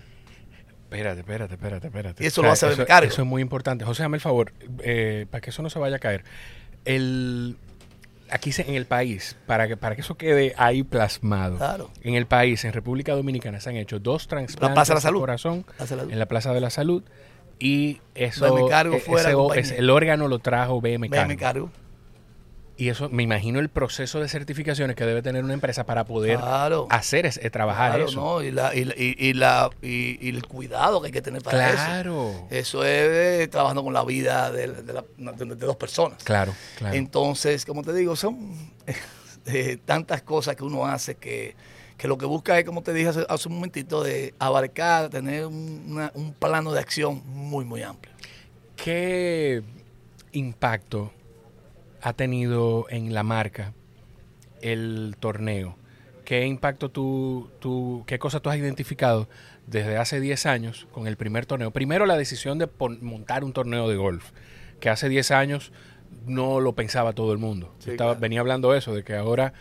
Espérate, 0.84 1.20
espérate, 1.20 1.54
espérate, 1.56 1.88
espérate. 1.88 2.24
Y 2.24 2.28
eso 2.28 2.42
lo 2.42 2.52
hace 2.52 2.70
eso, 2.72 2.86
cargo. 2.86 3.10
Eso 3.10 3.22
es 3.22 3.28
muy 3.28 3.42
importante. 3.42 3.84
José, 3.84 4.04
dame 4.04 4.18
el 4.18 4.22
favor, 4.22 4.54
eh, 4.80 5.26
para 5.30 5.42
que 5.42 5.50
eso 5.50 5.62
no 5.62 5.70
se 5.70 5.80
vaya 5.80 5.98
a 5.98 6.00
caer. 6.00 6.24
El, 6.86 7.58
aquí 8.30 8.52
en 8.58 8.76
el 8.76 8.86
país, 8.86 9.36
para 9.46 9.68
que, 9.68 9.76
para 9.76 9.96
que 9.96 10.02
eso 10.02 10.16
quede 10.16 10.54
ahí 10.58 10.84
plasmado, 10.84 11.58
claro. 11.58 11.92
en 12.02 12.16
el 12.16 12.26
país, 12.26 12.64
en 12.66 12.74
República 12.74 13.14
Dominicana, 13.14 13.60
se 13.60 13.70
han 13.70 13.76
hecho 13.76 14.00
dos 14.00 14.28
trasplantes 14.28 15.04
de 15.04 15.12
corazón 15.12 15.66
en 15.80 16.20
la 16.20 16.26
Plaza 16.26 16.54
de 16.54 16.62
la 16.62 16.70
Salud 16.70 17.04
y 17.60 18.02
eso, 18.16 18.54
BM 18.54 18.70
Cargo 18.70 19.54
e, 19.54 19.60
ese, 19.60 19.78
el 19.78 19.90
órgano 19.90 20.28
lo 20.28 20.40
trajo 20.40 20.80
BM 20.80 21.10
Cargo. 21.10 21.28
BM 21.28 21.38
Cargo. 21.38 21.72
Y 22.80 22.90
eso, 22.90 23.10
me 23.10 23.24
imagino 23.24 23.60
el 23.60 23.70
proceso 23.70 24.20
de 24.20 24.30
certificaciones 24.30 24.96
que 24.96 25.04
debe 25.04 25.24
tener 25.24 25.44
una 25.44 25.56
empresa 25.56 25.86
para 25.88 26.06
poder 26.06 26.40
hacer, 26.90 27.26
es, 27.26 27.38
eh, 27.38 27.50
trabajar 27.50 28.00
eso. 28.00 28.22
¿no? 28.22 28.44
Y, 28.44 28.52
la, 28.52 28.76
y, 28.76 28.88
y, 28.96 29.34
la, 29.34 29.72
y, 29.82 30.30
el 30.30 30.46
cuidado 30.46 31.02
que 31.02 31.08
hay 31.08 31.12
que 31.12 31.24
tener 31.24 31.42
para 31.42 31.72
claro. 31.72 32.30
eso. 32.30 32.48
Eso 32.52 32.84
es 32.84 33.42
eh, 33.42 33.48
trabajando 33.48 33.84
con 33.84 33.94
la 33.94 34.04
vida 34.04 34.52
de, 34.52 34.68
de, 34.68 35.56
dos 35.56 35.76
personas. 35.76 36.24
Claro, 36.24 36.54
claro. 36.78 36.96
Entonces, 36.96 37.66
como 37.66 37.82
te 37.82 37.94
digo, 37.94 38.16
son 38.16 38.56
eh, 39.48 39.80
tantas 39.84 40.22
cosas 40.22 40.56
que 40.56 40.64
uno 40.64 40.86
hace 40.86 41.16
que, 41.16 41.56
que, 41.98 42.08
lo 42.08 42.20
que 42.20 42.28
busca 42.28 42.60
es, 42.60 42.66
como 42.66 42.84
te 42.84 42.94
dije 42.94 43.10
hace, 43.28 43.48
un 43.48 43.56
momentito, 43.56 44.04
de 44.04 44.36
abarcar, 44.38 45.10
tener 45.10 45.48
un 45.48 46.36
plano 46.38 46.72
de 46.74 46.80
acción 46.80 47.24
muy, 47.26 47.66
muy 47.66 47.82
amplio. 47.82 48.14
¿Qué 48.76 49.64
impacto 50.32 51.12
ha 52.02 52.14
tenido 52.14 52.86
en 52.90 53.14
la 53.14 53.24
marca 53.24 53.74
el 54.62 55.16
torneo? 55.20 55.78
¿Qué 56.26 56.46
impacto 56.46 56.90
tú, 56.90 57.50
tú, 57.60 58.04
qué 58.06 58.20
cosas 58.20 58.42
tú 58.42 58.50
has 58.50 58.58
identificado 58.58 59.30
desde 59.66 59.98
hace 59.98 60.20
10 60.20 60.46
años 60.46 60.88
con 60.92 61.08
el 61.08 61.16
primer 61.16 61.46
torneo? 61.46 61.72
Primero 61.72 62.06
la 62.06 62.18
decisión 62.18 62.58
de 62.58 62.68
montar 63.02 63.44
un 63.44 63.54
torneo 63.54 63.88
de 63.88 63.96
golf, 63.96 64.32
que 64.82 64.90
hace 64.90 65.08
10 65.08 65.32
años 65.32 65.72
no 66.26 66.60
lo 66.60 66.74
pensaba 66.74 67.14
todo 67.14 67.32
el 67.32 67.38
mundo. 67.38 67.74
Estaba, 67.86 68.16
Venía 68.16 68.42
hablando 68.42 68.76
eso, 68.76 68.94
de 68.94 69.04
que 69.04 69.16
ahora 69.16 69.54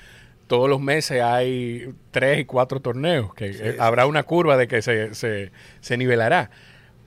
todos 0.46 0.68
los 0.68 0.80
meses 0.80 1.22
hay 1.22 1.94
3 2.10 2.40
y 2.40 2.44
4 2.44 2.80
torneos, 2.80 3.32
que 3.34 3.76
habrá 3.78 4.06
una 4.06 4.24
curva 4.24 4.56
de 4.56 4.68
que 4.68 4.82
se, 4.82 5.14
se, 5.14 5.52
se 5.80 5.96
nivelará. 5.96 6.50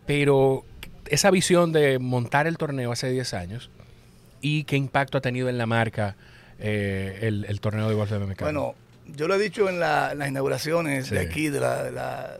Pero 0.05 0.63
esa 1.07 1.31
visión 1.31 1.71
de 1.71 1.99
montar 1.99 2.47
el 2.47 2.57
torneo 2.57 2.91
hace 2.91 3.09
10 3.09 3.33
años, 3.33 3.71
y 4.41 4.63
qué 4.63 4.75
impacto 4.77 5.17
ha 5.17 5.21
tenido 5.21 5.49
en 5.49 5.57
la 5.57 5.65
marca 5.65 6.15
eh, 6.59 7.19
el, 7.21 7.59
torneo 7.61 7.89
de 7.89 7.95
golf 7.95 8.11
de 8.11 8.17
BMK. 8.17 8.41
Bueno, 8.41 8.75
yo 9.05 9.27
lo 9.27 9.35
he 9.35 9.39
dicho 9.39 9.69
en, 9.69 9.79
las 9.79 10.27
inauguraciones 10.27 11.09
de 11.09 11.19
aquí, 11.19 11.49
de 11.49 11.59
la, 11.59 12.39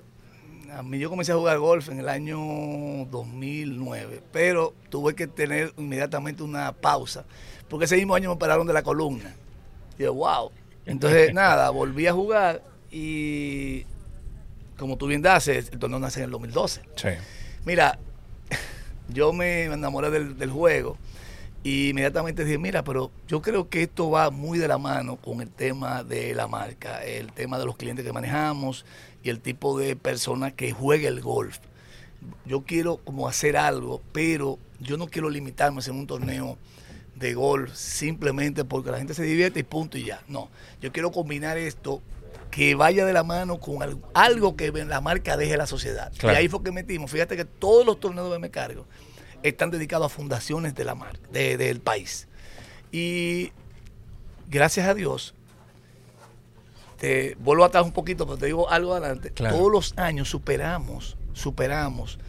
a 0.76 0.84
mí 0.84 1.00
yo 1.00 1.10
comencé 1.10 1.32
a 1.32 1.36
jugar 1.36 1.58
golf 1.58 1.90
en 1.90 2.00
el 2.00 2.10
año 2.10 2.38
2009, 3.10 4.22
pero 4.32 4.74
tuve 4.90 5.16
que 5.16 5.28
tener 5.28 5.74
inmediatamente 5.78 6.44
una 6.44 6.72
pausa, 6.74 7.26
porque 7.70 7.86
ese 7.86 7.96
mismo 7.96 8.16
año 8.16 8.30
me 8.30 8.38
pararon 8.38 8.68
de 8.68 8.74
la 8.74 8.84
columna. 8.84 9.34
Y 9.98 10.04
yo, 10.04 10.14
wow. 10.14 10.52
Entonces, 10.86 11.34
nada, 11.34 11.70
volví 11.70 12.08
a 12.08 12.14
jugar 12.14 12.62
y 12.92 13.86
como 14.78 14.98
tú 14.98 15.08
bien 15.08 15.22
dices, 15.22 15.70
el 15.72 15.80
torneo 15.80 16.00
nace 16.00 16.20
en 16.20 16.26
el 16.26 16.32
2012. 16.32 16.82
Sí. 16.96 17.10
Mira, 17.66 18.00
yo 19.10 19.34
me 19.34 19.66
enamoré 19.66 20.10
del, 20.10 20.38
del 20.38 20.52
juego 20.52 20.98
y 21.64 21.90
inmediatamente 21.90 22.46
dije, 22.46 22.58
mira, 22.58 22.84
pero 22.84 23.12
yo 23.28 23.42
creo 23.42 23.70
que 23.70 23.84
esto 23.84 24.10
va 24.10 24.30
muy 24.32 24.60
de 24.60 24.68
la 24.68 24.78
mano 24.78 25.18
con 25.18 25.42
el 25.42 25.50
tema 25.50 26.04
de 26.04 26.34
la 26.34 26.48
marca, 26.48 27.04
el 27.04 27.34
tema 27.34 27.60
de 27.60 27.66
los 27.66 27.76
clientes 27.76 28.06
que 28.06 28.14
manejamos 28.14 28.86
y 29.24 29.30
el 29.30 29.42
tipo 29.42 29.78
de 29.78 29.96
persona 29.96 30.52
que 30.52 30.72
juega 30.72 31.10
el 31.10 31.22
golf. 31.22 31.60
Yo 32.46 32.62
quiero 32.62 32.98
como 32.98 33.28
hacer 33.28 33.58
algo, 33.58 34.02
pero 34.14 34.58
yo 34.80 34.98
no 34.98 35.08
quiero 35.08 35.30
limitarme 35.30 35.82
en 35.86 35.96
un 35.96 36.08
torneo 36.08 36.58
de 37.16 37.34
golf 37.34 37.74
simplemente 37.76 38.64
porque 38.64 38.92
la 38.92 38.98
gente 38.98 39.14
se 39.14 39.24
divierte 39.24 39.60
y 39.60 39.64
punto 39.64 39.98
y 39.98 40.06
ya. 40.06 40.24
No, 40.30 40.50
yo 40.82 40.94
quiero 40.94 41.12
combinar 41.12 41.58
esto 41.58 42.02
que 42.52 42.74
vaya 42.76 43.06
de 43.06 43.14
la 43.14 43.24
mano 43.24 43.60
con 43.60 43.80
algo, 44.14 44.56
que 44.56 44.72
la 44.72 45.02
marca 45.02 45.36
deje 45.36 45.56
a 45.56 45.58
la 45.58 45.68
sociedad. 45.68 46.12
Y 46.24 46.28
ahí 46.28 46.48
fue 46.48 46.64
que 46.64 46.72
metimos. 46.72 47.12
Fíjate 47.12 47.36
que 47.36 47.46
todos 47.46 47.86
los 47.86 48.00
torneos 48.00 48.32
de 48.32 48.40
Me 48.40 48.50
Cargo 48.50 48.86
están 49.44 49.72
dedicados 49.72 50.06
a 50.08 50.10
fundaciones 50.10 50.76
de 50.76 50.86
la 50.86 50.96
marca, 50.96 51.28
del 51.32 51.80
país. 51.82 52.28
Y 52.92 53.52
gracias 54.50 54.88
a 54.88 54.94
Dios, 54.94 55.34
te 56.98 57.36
vuelvo 57.40 57.64
atrás 57.64 57.84
un 57.84 57.94
poquito, 57.94 58.26
pero 58.26 58.38
te 58.38 58.48
digo 58.48 58.70
algo 58.70 58.94
adelante. 58.94 59.32
Todos 59.32 59.72
los 59.72 59.98
años 59.98 60.30
superamos, 60.30 61.18
superamos 61.34 62.20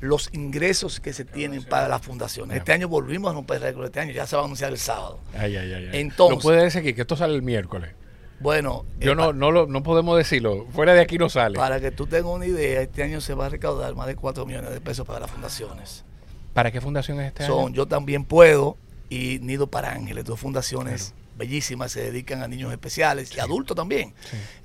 los 0.00 0.30
ingresos 0.32 0.98
que 1.00 1.12
se 1.12 1.24
tienen 1.24 1.62
para 1.64 1.88
las 1.88 2.02
fundaciones. 2.02 2.56
Este 2.56 2.72
año 2.72 2.88
volvimos 2.88 3.30
a 3.30 3.34
romper 3.34 3.60
récord, 3.60 3.86
este 3.86 4.00
año 4.00 4.12
ya 4.12 4.26
se 4.26 4.36
va 4.36 4.42
a 4.42 4.44
anunciar 4.46 4.72
el 4.72 4.78
sábado. 4.78 5.20
Ay, 5.34 5.56
ay, 5.56 5.72
ay, 5.72 5.88
Entonces, 5.92 6.38
no 6.38 6.42
puede 6.42 6.62
decir 6.62 6.80
aquí 6.80 6.94
que 6.94 7.02
esto 7.02 7.16
sale 7.16 7.34
el 7.34 7.42
miércoles. 7.42 7.90
Bueno, 8.40 8.86
yo 8.98 9.12
eh, 9.12 9.14
no, 9.14 9.34
no, 9.34 9.50
lo, 9.50 9.66
no 9.66 9.82
podemos 9.82 10.16
decirlo. 10.16 10.66
Fuera 10.72 10.94
de 10.94 11.00
aquí 11.00 11.18
no 11.18 11.28
sale. 11.28 11.58
Para 11.58 11.78
que 11.78 11.90
tú 11.90 12.06
tengas 12.06 12.32
una 12.32 12.46
idea, 12.46 12.80
este 12.80 13.02
año 13.02 13.20
se 13.20 13.34
va 13.34 13.46
a 13.46 13.48
recaudar 13.50 13.94
más 13.94 14.06
de 14.06 14.16
4 14.16 14.46
millones 14.46 14.70
de 14.70 14.80
pesos 14.80 15.06
para 15.06 15.20
las 15.20 15.30
fundaciones. 15.30 16.04
¿Para 16.60 16.72
qué 16.72 16.82
fundación 16.82 17.18
es 17.20 17.28
este 17.28 17.46
Son 17.46 17.72
Yo 17.72 17.86
también 17.86 18.26
puedo 18.26 18.76
y 19.08 19.38
Nido 19.40 19.66
para 19.66 19.92
Ángeles, 19.92 20.26
dos 20.26 20.38
fundaciones 20.38 21.14
bellísimas, 21.38 21.90
se 21.90 22.02
dedican 22.02 22.42
a 22.42 22.48
niños 22.48 22.70
especiales 22.70 23.34
y 23.34 23.40
adultos 23.40 23.74
también. 23.74 24.12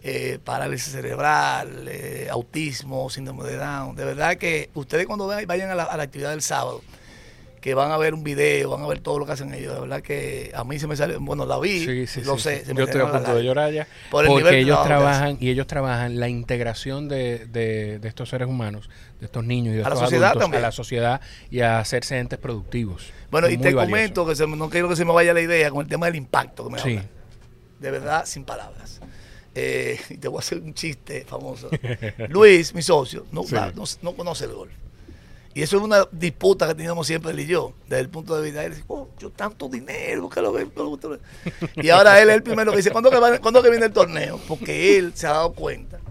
Eh, 0.03 0.38
parálisis 0.43 0.91
cerebral, 0.91 1.88
eh, 1.88 2.27
autismo, 2.29 3.10
síndrome 3.10 3.45
de 3.45 3.55
Down. 3.55 3.95
De 3.95 4.03
verdad 4.03 4.36
que 4.36 4.69
ustedes 4.73 5.08
cuando 5.08 5.25
vayan 5.25 5.71
a 5.71 5.75
la 5.75 6.03
actividad 6.03 6.31
del 6.31 6.41
sábado, 6.41 6.81
que 7.65 7.73
van 7.73 7.91
a 7.91 7.97
ver 7.97 8.13
un 8.13 8.23
video, 8.23 8.69
van 8.69 8.84
a 8.84 8.88
ver 8.88 8.99
todo 8.99 9.17
lo 9.17 9.25
que 9.25 9.32
hacen 9.32 9.51
ellos. 9.51 9.73
De 9.73 9.80
verdad 9.80 10.04
que 10.04 10.51
a 10.54 10.63
mí 10.63 10.78
se 10.78 10.86
me 10.86 10.95
sale, 10.95 11.17
bueno, 11.17 11.47
la 11.47 11.58
vi, 11.58 12.06
lo 12.23 12.38
sé. 12.38 12.63
Yo 12.63 12.84
estoy 12.84 13.01
a 13.01 13.12
punto 13.12 13.36
de 13.36 13.43
llorar 13.43 13.73
ya. 13.73 13.88
porque 14.12 14.60
ellos 14.60 14.84
trabajan 14.84 15.38
y 15.39 15.49
ellos 15.49 15.65
trabajan 15.65 16.19
la 16.19 16.30
integración 16.30 17.10
de, 17.10 17.47
de, 17.47 17.99
estos 18.04 18.30
seres 18.30 18.47
humanos, 18.47 18.88
de 19.19 19.25
estos 19.25 19.43
niños 19.43 19.73
y 19.73 19.78
de 19.78 19.82
estos 19.82 19.99
adultos 19.99 20.54
a 20.54 20.60
la 20.60 20.71
sociedad 20.71 21.21
y 21.49 21.62
a 21.62 21.80
hacerse 21.80 22.19
entes 22.19 22.38
productivos. 22.38 23.12
Bueno, 23.32 23.49
y 23.49 23.58
te 23.58 23.73
comento 23.73 24.28
que 24.28 24.36
no 24.45 24.69
quiero 24.69 24.88
que 24.88 24.95
se 24.95 25.04
me 25.04 25.12
vaya 25.12 25.34
la 25.34 25.41
idea 25.41 25.71
con 25.71 25.82
el 25.82 25.88
tema 25.88 26.06
del 26.06 26.17
impacto 26.17 26.65
que 26.65 26.71
me 26.71 26.80
sí. 26.80 26.99
De 27.80 27.89
verdad, 27.89 28.28
sin 28.28 28.45
palabras. 28.45 29.01
Eh, 29.56 29.99
y 30.12 30.17
te 30.17 30.28
voy 30.28 30.38
a 30.38 30.41
hacer 30.41 30.60
un 30.60 30.75
chiste 30.75 31.25
famoso. 31.28 31.71
Luis, 32.30 32.75
mi 32.75 32.84
socio, 32.84 33.25
no, 33.32 33.41
no, 33.73 33.84
no 34.04 34.12
conoce 34.13 34.45
el 34.45 34.54
golf 34.54 34.71
Y 35.56 35.62
eso 35.62 35.78
es 35.78 35.84
una 35.84 36.06
disputa 36.12 36.68
que 36.68 36.76
teníamos 36.76 37.08
siempre 37.08 37.32
él 37.32 37.39
y 37.39 37.46
yo, 37.46 37.74
desde 37.88 38.02
el 38.02 38.10
punto 38.10 38.36
de 38.36 38.44
vista. 38.44 38.65
Él 38.65 38.74
dice, 38.74 38.84
oh, 38.89 39.08
yo 39.18 39.30
tanto 39.30 39.70
dinero, 39.70 40.30
que 40.30 40.41
lo 40.41 40.52
ve. 40.52 40.68
Y 41.78 41.89
ahora 41.89 42.22
él 42.22 42.30
es 42.30 42.36
el 42.36 42.44
primero 42.44 42.72
que 42.72 42.78
dice, 42.78 42.91
¿cuándo 42.91 43.10
que, 43.10 43.39
¿cuándo 43.39 43.63
que 43.63 43.70
viene 43.70 43.86
el 43.86 43.94
torneo? 43.94 44.38
Porque 44.50 44.98
él 44.98 45.13
se 45.15 45.28
ha 45.28 45.32
dado 45.32 45.54
cuenta 45.54 46.02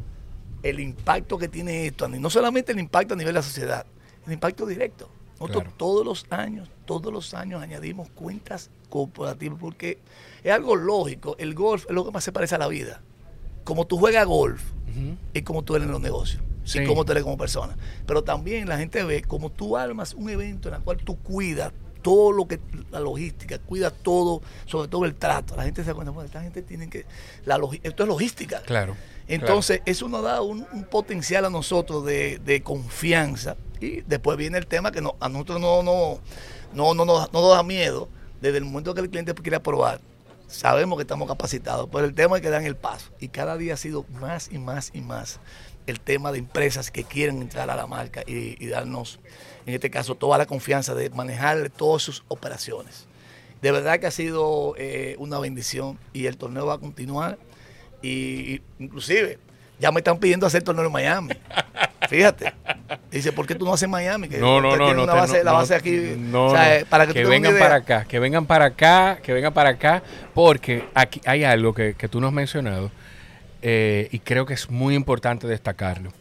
el 0.62 0.80
impacto 0.80 1.36
que 1.36 1.48
tiene 1.48 1.86
esto, 1.86 2.08
no 2.08 2.30
solamente 2.30 2.72
el 2.72 2.78
impacto 2.78 3.12
a 3.12 3.18
nivel 3.18 3.34
de 3.34 3.40
la 3.40 3.42
sociedad, 3.42 3.84
el 4.26 4.32
impacto 4.32 4.64
directo. 4.64 5.10
Nosotros 5.38 5.74
todos 5.76 6.06
los 6.06 6.24
años, 6.30 6.70
todos 6.86 7.12
los 7.12 7.34
años 7.34 7.62
añadimos 7.62 8.08
cuentas 8.14 8.70
corporativas 8.88 9.58
porque 9.60 9.98
es 10.42 10.52
algo 10.52 10.74
lógico. 10.74 11.36
El 11.38 11.52
golf 11.54 11.84
es 11.86 11.94
lo 11.94 12.06
que 12.06 12.12
más 12.12 12.24
se 12.24 12.32
parece 12.32 12.54
a 12.54 12.58
la 12.58 12.68
vida. 12.68 13.02
Como 13.62 13.86
tú 13.86 13.98
juegas 13.98 14.26
golf 14.26 14.62
y 15.34 15.42
como 15.42 15.62
tú 15.62 15.76
eres 15.76 15.84
en 15.84 15.92
los 15.92 16.00
negocios 16.00 16.42
y 16.72 16.84
cómo 16.86 17.04
tú 17.04 17.12
eres 17.12 17.24
como 17.24 17.36
persona. 17.36 17.76
Pero 18.06 18.22
también 18.22 18.68
la 18.68 18.78
gente 18.78 19.02
ve 19.04 19.22
como 19.22 19.50
tú 19.50 19.76
armas 19.76 20.14
un 20.14 20.28
evento 20.30 20.68
en 20.68 20.76
el 20.76 20.80
cual 20.82 20.98
tú 20.98 21.16
cuidas 21.18 21.72
todo 22.04 22.32
lo 22.32 22.46
que 22.46 22.60
la 22.90 23.00
logística, 23.00 23.58
cuida 23.58 23.90
todo, 23.90 24.42
sobre 24.66 24.88
todo 24.88 25.06
el 25.06 25.14
trato. 25.14 25.56
La 25.56 25.64
gente 25.64 25.82
se 25.82 25.88
da 25.88 25.94
cuenta, 25.94 26.10
bueno, 26.12 26.26
esta 26.26 26.42
gente 26.42 26.60
tiene 26.60 26.90
que 26.90 27.06
la 27.46 27.58
esto 27.82 28.02
es 28.02 28.08
logística. 28.08 28.60
Claro. 28.60 28.94
Entonces, 29.26 29.80
eso 29.86 30.06
nos 30.08 30.22
da 30.22 30.42
un, 30.42 30.66
potencial 30.90 31.46
a 31.46 31.50
nosotros 31.50 32.04
de, 32.04 32.60
confianza. 32.62 33.56
Y 33.80 34.02
después 34.02 34.36
viene 34.36 34.58
el 34.58 34.66
tema 34.66 34.92
que 34.92 35.00
no, 35.00 35.16
a 35.18 35.30
nosotros 35.30 35.60
no, 35.60 35.82
no, 35.82 36.20
no, 36.74 36.94
no, 36.94 37.04
no, 37.06 37.28
nos 37.32 37.56
da 37.56 37.62
miedo 37.62 38.08
desde 38.40 38.58
el 38.58 38.64
momento 38.64 38.94
que 38.94 39.00
el 39.00 39.08
cliente 39.08 39.34
quiere 39.34 39.60
probar. 39.60 40.00
Sabemos 40.46 40.96
que 40.98 41.02
estamos 41.02 41.28
capacitados, 41.28 41.88
pero 41.90 42.04
el 42.04 42.14
tema 42.14 42.36
es 42.36 42.42
que 42.42 42.50
dan 42.50 42.64
el 42.64 42.76
paso. 42.76 43.10
Y 43.20 43.28
cada 43.28 43.56
día 43.56 43.74
ha 43.74 43.76
sido 43.76 44.04
más 44.20 44.50
y 44.52 44.58
más 44.58 44.90
y 44.94 45.00
más 45.00 45.40
el 45.86 46.00
tema 46.00 46.32
de 46.32 46.38
empresas 46.38 46.90
que 46.90 47.04
quieren 47.04 47.42
entrar 47.42 47.70
a 47.70 47.76
la 47.76 47.86
marca 47.86 48.22
y, 48.26 48.66
darnos, 48.66 49.20
en 49.66 49.74
este 49.74 49.90
caso, 49.90 50.14
toda 50.14 50.38
la 50.38 50.46
confianza 50.46 50.94
de 50.94 51.10
manejar 51.10 51.70
todas 51.70 52.02
sus 52.02 52.24
operaciones. 52.28 53.06
De 53.60 53.72
verdad 53.72 53.98
que 53.98 54.06
ha 54.06 54.10
sido 54.10 54.74
eh, 54.76 55.16
una 55.18 55.38
bendición 55.38 55.98
y 56.12 56.26
el 56.26 56.36
torneo 56.36 56.66
va 56.66 56.74
a 56.74 56.78
continuar. 56.78 57.38
Y, 58.02 58.60
inclusive 58.78 59.38
ya 59.80 59.90
me 59.90 60.00
están 60.00 60.18
pidiendo 60.18 60.46
hacer 60.46 60.62
torneo 60.62 60.86
en 60.86 60.92
Miami. 60.92 61.34
Fíjate. 62.08 62.52
Dice, 63.10 63.32
¿por 63.32 63.46
qué 63.46 63.54
tú 63.54 63.64
no 63.64 63.72
haces 63.72 63.88
Miami? 63.88 64.28
Que 64.28 64.38
no, 64.38 64.60
no, 64.60 64.76
no, 64.76 64.92
no. 64.92 65.06
la 65.06 65.52
base 65.52 65.74
aquí. 65.74 66.16
para 66.90 67.06
que, 67.06 67.24
vengan 67.24 67.58
para 67.58 67.76
acá, 67.76 68.04
que 68.04 68.18
vengan 68.18 68.46
para 68.46 68.66
acá, 68.66 69.18
que 69.22 69.32
vengan 69.32 69.54
para 69.54 69.70
acá, 69.70 70.02
porque 70.34 70.84
aquí 70.94 71.20
hay 71.24 71.44
algo 71.44 71.72
que, 71.72 71.94
que 71.94 72.08
tú 72.08 72.20
nos 72.20 72.28
has 72.28 72.34
mencionado 72.34 72.90
eh, 73.66 74.08
y 74.12 74.18
creo 74.18 74.44
que 74.44 74.52
es 74.52 74.70
muy 74.70 74.94
importante 74.94 75.46
destacarlo. 75.46 76.12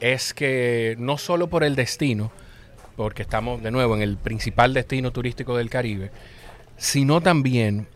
Es 0.00 0.32
que 0.32 0.96
no 0.98 1.18
solo 1.18 1.48
por 1.48 1.62
el 1.62 1.76
destino, 1.76 2.32
porque 2.96 3.22
estamos 3.22 3.62
de 3.62 3.70
nuevo 3.70 3.94
en 3.94 4.00
el 4.00 4.16
principal 4.16 4.72
destino 4.72 5.10
turístico 5.10 5.54
del 5.54 5.68
Caribe, 5.68 6.10
sino 6.78 7.20
también 7.20 7.86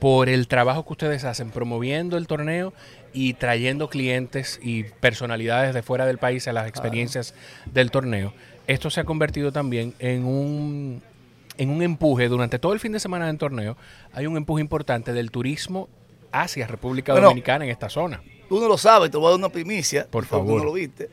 por 0.00 0.28
el 0.28 0.48
trabajo 0.48 0.84
que 0.84 0.92
ustedes 0.92 1.22
hacen 1.22 1.50
promoviendo 1.50 2.16
el 2.16 2.26
torneo 2.26 2.72
y 3.16 3.32
trayendo 3.32 3.88
clientes 3.88 4.60
y 4.62 4.84
personalidades 4.84 5.72
de 5.72 5.82
fuera 5.82 6.04
del 6.04 6.18
país 6.18 6.46
a 6.48 6.52
las 6.52 6.68
experiencias 6.68 7.32
del 7.64 7.90
torneo. 7.90 8.34
Esto 8.66 8.90
se 8.90 9.00
ha 9.00 9.04
convertido 9.04 9.52
también 9.52 9.94
en 10.00 10.26
un, 10.26 11.02
en 11.56 11.70
un 11.70 11.80
empuje 11.80 12.28
durante 12.28 12.58
todo 12.58 12.74
el 12.74 12.78
fin 12.78 12.92
de 12.92 13.00
semana 13.00 13.26
del 13.28 13.38
torneo. 13.38 13.78
Hay 14.12 14.26
un 14.26 14.36
empuje 14.36 14.60
importante 14.60 15.14
del 15.14 15.30
turismo 15.30 15.88
hacia 16.30 16.66
República 16.66 17.14
Dominicana 17.14 17.64
en 17.64 17.70
esta 17.70 17.88
zona. 17.88 18.22
Tú 18.50 18.60
no 18.60 18.68
lo 18.68 18.76
sabes, 18.76 19.10
te 19.10 19.16
voy 19.16 19.28
a 19.28 19.30
dar 19.30 19.38
una 19.38 19.48
primicia. 19.48 20.06
Por 20.10 20.26
favor. 20.26 20.48
Tú 20.48 20.58
no 20.58 20.64
lo 20.64 20.72
viste. 20.74 21.08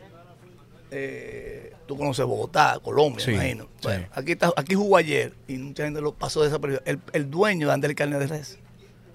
Eh, 0.91 1.73
tú 1.87 1.95
conoces 1.95 2.25
Bogotá, 2.25 2.81
Colombia, 2.83 3.25
imagino. 3.31 3.69
Bueno, 3.81 4.07
aquí, 4.11 4.33
está, 4.33 4.51
aquí 4.57 4.75
jugó 4.75 4.97
ayer 4.97 5.31
y 5.47 5.53
mucha 5.53 5.85
gente 5.85 6.01
lo 6.01 6.13
pasó 6.13 6.41
de 6.41 6.49
esa 6.49 6.59
el, 6.83 6.99
el 7.13 7.31
dueño 7.31 7.67
de 7.67 7.73
Andrés 7.73 7.95
Carne 7.95 8.19
de 8.19 8.27
Res 8.27 8.59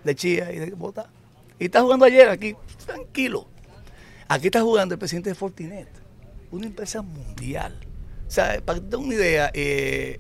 de 0.05 0.15
Chía 0.15 0.51
y 0.53 0.59
de 0.59 0.71
Bogotá. 0.71 1.11
Y 1.59 1.67
está 1.67 1.83
jugando 1.83 2.05
ayer 2.05 2.29
aquí, 2.29 2.55
tranquilo. 2.87 3.49
Aquí 4.29 4.47
está 4.47 4.61
jugando 4.61 4.95
el 4.95 4.99
presidente 4.99 5.31
de 5.31 5.35
Fortinet, 5.35 5.89
una 6.51 6.67
empresa 6.67 7.03
mundial. 7.03 7.79
O 8.27 8.31
sea, 8.31 8.61
para 8.65 8.79
que 8.79 8.87
te 8.87 8.97
una 8.97 9.15
idea, 9.15 9.51
eh, 9.55 10.19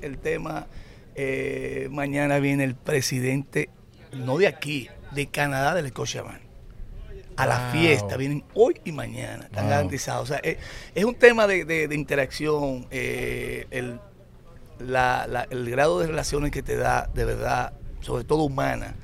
el 0.00 0.18
tema, 0.18 0.66
eh, 1.14 1.88
mañana 1.90 2.38
viene 2.38 2.64
el 2.64 2.74
presidente, 2.74 3.68
no 4.12 4.38
de 4.38 4.46
aquí, 4.46 4.88
de 5.12 5.26
Canadá, 5.26 5.74
del 5.74 5.88
Scotiabank. 5.90 6.40
A 7.36 7.46
la 7.46 7.70
fiesta, 7.70 8.16
vienen 8.16 8.44
hoy 8.54 8.80
y 8.84 8.92
mañana, 8.92 9.44
están 9.44 9.68
garantizados. 9.68 10.24
O 10.24 10.26
sea, 10.26 10.40
eh, 10.42 10.58
es, 10.94 11.04
un 11.04 11.14
tema 11.14 11.46
de, 11.46 11.88
interacción, 11.92 12.86
el, 12.90 13.98
el 14.80 15.70
grado 15.70 16.00
de 16.00 16.06
relaciones 16.06 16.50
que 16.50 16.62
te 16.62 16.76
da, 16.76 17.08
de 17.14 17.24
verdad, 17.24 17.72
sobre 18.00 18.24
todo 18.24 18.42
humana, 18.42 18.94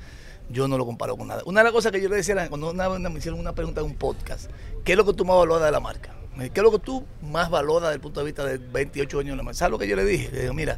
yo 0.49 0.67
no 0.67 0.77
lo 0.77 0.85
comparo 0.85 1.17
con 1.17 1.27
nada. 1.27 1.41
Una 1.45 1.61
de 1.61 1.65
las 1.65 1.73
cosas 1.73 1.91
que 1.91 2.01
yo 2.01 2.09
le 2.09 2.17
decía 2.17 2.47
cuando 2.49 2.71
una 2.71 2.87
vez 2.87 2.99
me 2.99 3.17
hicieron 3.17 3.39
una 3.39 3.53
pregunta 3.53 3.81
en 3.81 3.87
un 3.87 3.95
podcast, 3.95 4.49
¿qué 4.83 4.93
es 4.93 4.97
lo 4.97 5.05
que 5.05 5.13
tú 5.13 5.25
más 5.25 5.37
valoras 5.37 5.65
de 5.65 5.71
la 5.71 5.79
marca? 5.79 6.13
¿Qué 6.37 6.51
es 6.53 6.63
lo 6.63 6.71
que 6.71 6.79
tú 6.79 7.03
más 7.21 7.49
valoras 7.49 7.89
desde 7.89 7.95
el 7.95 8.01
punto 8.01 8.19
de 8.19 8.25
vista 8.27 8.45
de 8.45 8.57
28 8.57 9.19
años 9.19 9.31
de 9.31 9.37
la 9.37 9.43
marca? 9.43 9.57
¿Sabes 9.57 9.71
lo 9.71 9.79
que 9.79 9.87
yo 9.87 9.95
le 9.95 10.05
dije? 10.05 10.29
Le 10.31 10.41
dije, 10.41 10.53
mira, 10.53 10.77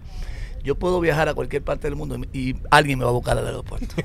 yo 0.63 0.75
puedo 0.75 0.99
viajar 0.99 1.27
a 1.27 1.34
cualquier 1.34 1.63
parte 1.63 1.88
del 1.88 1.95
mundo 1.95 2.17
y 2.32 2.55
alguien 2.71 2.97
me 2.99 3.05
va 3.05 3.12
a 3.12 3.13
buscar 3.13 3.38
al 3.38 3.45
aeropuerto. 3.45 3.95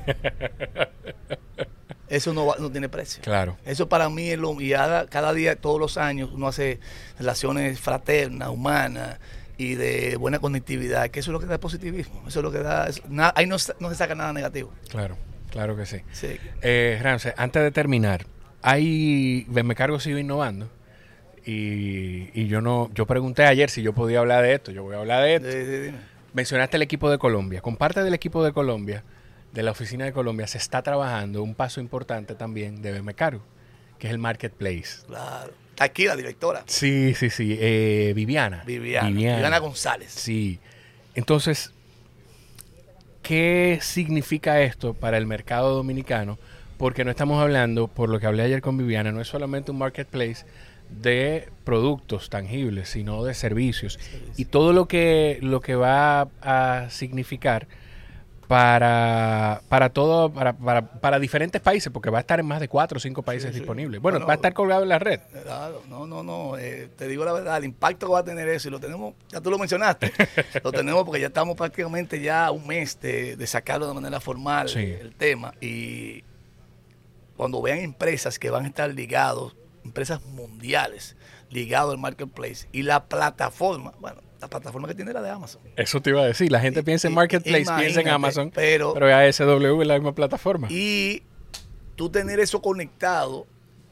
Eso 2.07 2.33
no, 2.33 2.53
no 2.59 2.71
tiene 2.71 2.89
precio. 2.89 3.23
Claro. 3.23 3.57
Eso 3.65 3.89
para 3.89 4.09
mí 4.09 4.29
es 4.29 4.37
lo. 4.37 4.59
Y 4.61 4.71
cada 4.71 5.33
día, 5.33 5.55
todos 5.55 5.79
los 5.79 5.97
años, 5.97 6.29
uno 6.33 6.47
hace 6.47 6.79
relaciones 7.17 7.79
fraternas, 7.79 8.49
humanas 8.49 9.19
y 9.57 9.75
de 9.75 10.15
buena 10.17 10.39
conectividad, 10.39 11.09
que 11.09 11.21
eso 11.21 11.31
es 11.31 11.33
lo 11.33 11.39
que 11.39 11.47
da 11.47 11.57
positivismo. 11.59 12.23
Eso 12.27 12.39
es 12.39 12.43
lo 12.43 12.51
que 12.51 12.59
da. 12.59 12.89
ahí 13.35 13.47
no, 13.47 13.55
no 13.79 13.89
se 13.89 13.95
saca 13.95 14.13
nada 14.13 14.33
negativo. 14.33 14.71
Claro. 14.89 15.17
Claro 15.55 15.77
que 15.77 15.85
sí. 15.85 16.01
sí. 16.11 16.37
Eh, 16.61 16.99
Ramsey, 17.01 17.31
antes 17.37 17.63
de 17.63 17.71
terminar, 17.71 18.25
hay, 18.61 19.45
me 19.47 19.73
cargo 19.73 20.01
sigo 20.01 20.17
innovando. 20.17 20.69
Y, 21.45 22.29
y, 22.33 22.47
yo 22.47 22.59
no, 22.59 22.91
yo 22.93 23.05
pregunté 23.05 23.45
ayer 23.45 23.69
si 23.69 23.81
yo 23.81 23.93
podía 23.93 24.19
hablar 24.19 24.43
de 24.43 24.53
esto. 24.53 24.73
Yo 24.73 24.83
voy 24.83 24.95
a 24.95 24.99
hablar 24.99 25.23
de 25.23 25.35
esto. 25.35 25.97
Mencionaste 26.33 26.75
el 26.75 26.83
equipo 26.83 27.09
de 27.09 27.17
Colombia. 27.17 27.61
Con 27.61 27.77
parte 27.77 28.03
del 28.03 28.13
equipo 28.13 28.43
de 28.43 28.51
Colombia, 28.51 29.05
de 29.53 29.63
la 29.63 29.71
oficina 29.71 30.03
de 30.03 30.11
Colombia, 30.11 30.45
se 30.45 30.57
está 30.57 30.81
trabajando 30.81 31.41
un 31.41 31.55
paso 31.55 31.79
importante 31.79 32.35
también 32.35 32.81
de 32.81 32.91
BM 32.91 33.13
Cargo, 33.13 33.45
que 33.97 34.07
es 34.07 34.11
el 34.11 34.19
marketplace. 34.19 35.05
Claro. 35.07 35.53
Aquí 35.79 36.03
la 36.03 36.17
directora. 36.17 36.63
Sí, 36.65 37.13
sí, 37.13 37.29
sí. 37.29 37.57
Eh, 37.57 38.11
Viviana. 38.13 38.63
Viviana. 38.65 39.07
Viviana 39.07 39.59
González. 39.59 40.11
Sí. 40.11 40.59
Entonces, 41.13 41.74
¿Qué 43.25 43.79
significa 43.81 44.61
esto 44.61 44.93
para 44.93 45.17
el 45.17 45.25
mercado 45.25 45.73
dominicano? 45.73 46.37
Porque 46.77 47.03
no 47.03 47.09
estamos 47.09 47.41
hablando, 47.41 47.87
por 47.87 48.07
lo 48.07 48.19
que 48.19 48.27
hablé 48.27 48.43
ayer 48.43 48.61
con 48.61 48.77
Viviana, 48.77 49.11
no 49.11 49.19
es 49.19 49.27
solamente 49.27 49.71
un 49.71 49.79
marketplace 49.79 50.45
de 50.91 51.49
productos 51.63 52.29
tangibles, 52.29 52.89
sino 52.89 53.23
de 53.23 53.33
servicios. 53.33 53.97
Y 54.37 54.45
todo 54.45 54.73
lo 54.73 54.87
que, 54.87 55.39
lo 55.41 55.59
que 55.59 55.73
va 55.73 56.27
a 56.43 56.85
significar 56.91 57.67
para, 58.47 59.61
para 59.69 59.89
todo, 59.89 60.31
para, 60.31 60.53
para, 60.53 60.85
para, 60.85 61.19
diferentes 61.19 61.61
países, 61.61 61.91
porque 61.91 62.09
va 62.09 62.19
a 62.19 62.21
estar 62.21 62.39
en 62.39 62.45
más 62.45 62.59
de 62.59 62.67
cuatro 62.67 62.97
o 62.97 62.99
cinco 62.99 63.23
países 63.23 63.53
disponibles. 63.53 64.01
Bueno, 64.01 64.25
va 64.25 64.33
a 64.33 64.35
estar 64.35 64.53
colgado 64.53 64.83
en 64.83 64.89
la 64.89 64.99
red. 64.99 65.19
Claro, 65.43 65.81
no, 65.89 66.05
no, 66.05 66.23
no. 66.23 66.57
Eh, 66.57 66.89
te 66.95 67.07
digo 67.07 67.25
la 67.25 67.33
verdad, 67.33 67.57
el 67.57 67.65
impacto 67.65 68.07
que 68.07 68.13
va 68.13 68.19
a 68.19 68.23
tener 68.23 68.47
eso, 68.49 68.67
y 68.67 68.71
lo 68.71 68.79
tenemos, 68.79 69.15
ya 69.29 69.41
tú 69.41 69.49
lo 69.49 69.57
mencionaste, 69.57 70.11
lo 70.63 70.71
tenemos 70.71 71.03
porque 71.03 71.21
ya 71.21 71.27
estamos 71.27 71.55
prácticamente 71.55 72.21
ya 72.21 72.51
un 72.51 72.67
mes 72.67 72.99
de, 72.99 73.35
de 73.35 73.47
sacarlo 73.47 73.87
de 73.87 73.93
manera 73.93 74.19
formal 74.19 74.69
el 74.75 75.15
tema. 75.15 75.53
Y 75.59 76.23
cuando 77.35 77.61
vean 77.61 77.79
empresas 77.79 78.37
que 78.37 78.49
van 78.49 78.65
a 78.65 78.67
estar 78.67 78.93
ligados, 78.93 79.55
empresas 79.83 80.23
mundiales, 80.23 81.15
ligados 81.49 81.93
al 81.93 81.99
marketplace, 81.99 82.67
y 82.71 82.83
la 82.83 83.05
plataforma, 83.05 83.93
bueno, 83.99 84.21
la 84.39 84.47
plataforma 84.47 84.87
que 84.87 84.95
tiene 84.95 85.13
la 85.13 85.21
de 85.21 85.29
Amazon. 85.29 85.61
Eso 85.75 86.01
te 86.01 86.09
iba 86.11 86.21
a 86.21 86.25
decir. 86.25 86.51
La 86.51 86.59
gente 86.59 86.83
piensa 86.83 87.07
en 87.07 87.13
Marketplace, 87.13 87.65
piensa 87.77 88.01
en 88.01 88.09
Amazon, 88.09 88.51
pero, 88.53 88.93
pero 88.93 89.07
ASW 89.07 89.81
es 89.81 89.87
la 89.87 89.95
misma 89.95 90.13
plataforma. 90.13 90.67
Y 90.69 91.23
tú 91.95 92.09
tener 92.09 92.39
eso 92.39 92.61
conectado 92.61 93.47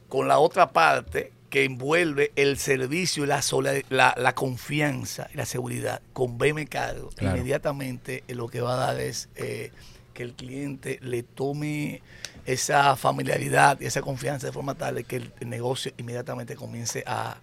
con 0.10 0.28
la 0.28 0.40
otra 0.40 0.72
parte 0.72 1.32
que 1.50 1.66
envuelve 1.66 2.32
el 2.36 2.58
servicio, 2.58 3.26
la, 3.26 3.42
la, 3.90 4.16
la 4.18 4.36
confianza 4.36 5.30
y 5.34 5.38
la 5.38 5.46
seguridad 5.46 6.02
con 6.12 6.38
BM 6.38 6.66
Cargo, 6.68 7.12
inmediatamente 7.22 8.24
lo 8.28 8.48
que 8.48 8.60
va 8.60 8.74
a 8.74 8.88
dar 8.88 9.00
es 9.00 9.30
eh, 9.36 9.72
que 10.16 10.24
el 10.24 10.34
cliente 10.34 11.00
le 11.04 11.22
tome 11.22 12.02
esa 12.46 12.96
familiaridad 12.96 13.80
y 13.80 13.86
esa 13.86 14.02
confianza 14.02 14.48
de 14.48 14.54
forma 14.54 14.76
tal 14.76 14.96
de 14.96 15.04
que 15.04 15.18
el 15.18 15.32
negocio 15.48 15.92
inmediatamente 15.98 16.56
comience 16.56 17.04
a, 17.06 17.38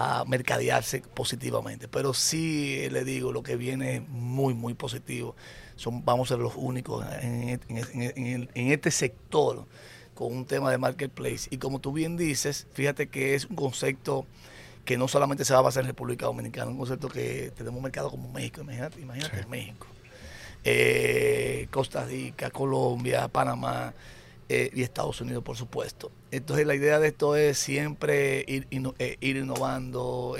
a 0.00 0.24
mercadearse 0.24 1.02
positivamente. 1.12 1.88
Pero 1.88 2.14
sí 2.14 2.88
le 2.88 3.02
digo, 3.02 3.32
lo 3.32 3.42
que 3.42 3.56
viene 3.56 3.96
es 3.96 4.08
muy, 4.08 4.54
muy 4.54 4.74
positivo. 4.74 5.34
Son, 5.74 6.04
vamos 6.04 6.30
a 6.30 6.34
ser 6.34 6.38
los 6.42 6.54
únicos 6.54 7.04
en, 7.20 8.48
este 8.54 8.92
sector 8.92 9.66
con 10.14 10.32
un 10.32 10.44
tema 10.44 10.70
de 10.70 10.78
marketplace. 10.78 11.48
Y 11.50 11.58
como 11.58 11.80
tú 11.80 11.92
bien 11.92 12.16
dices, 12.16 12.68
fíjate 12.74 13.08
que 13.08 13.34
es 13.34 13.46
un 13.46 13.56
concepto 13.56 14.24
que 14.84 14.96
no 14.96 15.08
solamente 15.08 15.44
se 15.44 15.52
va 15.52 15.58
a 15.58 15.62
basar 15.62 15.82
en 15.82 15.88
República 15.88 16.26
Dominicana, 16.26 16.70
un 16.70 16.78
concepto 16.78 17.08
que 17.08 17.52
tenemos 17.56 17.78
un 17.78 17.82
mercado 17.82 18.08
como 18.08 18.32
México, 18.32 18.60
imagínate, 18.60 19.00
imagínate 19.00 19.46
México, 19.46 19.86
eh, 20.64 21.66
Costa 21.72 22.04
Rica, 22.04 22.50
Colombia, 22.50 23.26
Panamá 23.26 23.92
eh, 24.48 24.70
y 24.72 24.82
Estados 24.82 25.20
Unidos, 25.20 25.42
por 25.42 25.56
supuesto. 25.56 26.10
Entonces 26.30 26.66
la 26.66 26.74
idea 26.74 26.98
de 26.98 27.08
esto 27.08 27.36
es 27.36 27.58
siempre 27.58 28.44
ir, 28.46 28.66
eh, 28.98 29.16
ir 29.20 29.36
innovando, 29.36 30.36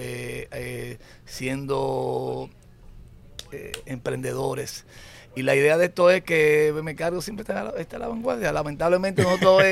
siendo 1.24 2.50
emprendedores. 3.86 4.84
Y 5.36 5.42
la 5.42 5.54
idea 5.54 5.78
de 5.78 5.86
esto 5.86 6.10
es 6.10 6.24
que 6.24 6.74
me 6.82 6.96
cargo 6.96 7.22
siempre 7.22 7.42
está 7.42 7.60
a 7.60 7.98
la, 7.98 8.08
vanguardia. 8.08 8.52
Lamentablemente 8.52 9.22
nosotros, 9.22 9.62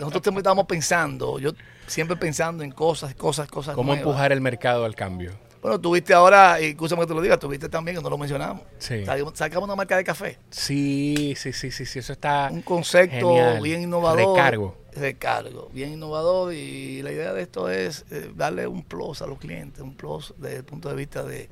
nosotros 0.00 0.22
siempre 0.22 0.40
estamos 0.40 0.66
pensando, 0.66 1.38
yo 1.38 1.52
siempre 1.86 2.16
pensando 2.16 2.62
en 2.62 2.70
cosas, 2.70 3.14
cosas, 3.14 3.48
cosas. 3.48 3.74
¿Cómo 3.74 3.94
empujar 3.94 4.32
el 4.32 4.40
mercado 4.40 4.84
al 4.84 4.94
cambio? 4.94 5.45
Bueno, 5.66 5.80
tuviste 5.80 6.14
ahora, 6.14 6.60
y 6.60 6.66
escúchame 6.66 7.00
que 7.00 7.08
te 7.08 7.14
lo 7.14 7.20
diga, 7.20 7.36
tuviste 7.40 7.68
también, 7.68 7.96
que 7.96 8.02
no 8.04 8.08
lo 8.08 8.16
mencionamos. 8.16 8.62
Sí. 8.78 9.04
Sacamos 9.34 9.66
una 9.66 9.74
marca 9.74 9.96
de 9.96 10.04
café. 10.04 10.38
Sí, 10.48 11.34
sí, 11.36 11.52
sí, 11.52 11.72
sí, 11.72 11.84
sí 11.84 11.98
eso 11.98 12.12
está. 12.12 12.50
Un 12.52 12.62
concepto 12.62 13.60
bien 13.60 13.82
innovador. 13.82 14.36
Recargo. 14.36 14.76
Recargo, 14.94 15.68
bien 15.72 15.94
innovador. 15.94 16.54
Y 16.54 17.02
la 17.02 17.10
idea 17.10 17.32
de 17.32 17.42
esto 17.42 17.68
es 17.68 18.04
eh, 18.12 18.30
darle 18.36 18.68
un 18.68 18.84
plus 18.84 19.22
a 19.22 19.26
los 19.26 19.40
clientes, 19.40 19.82
un 19.82 19.96
plus 19.96 20.34
desde 20.36 20.58
el 20.58 20.64
punto 20.64 20.88
de 20.88 20.94
vista 20.94 21.24
de, 21.24 21.48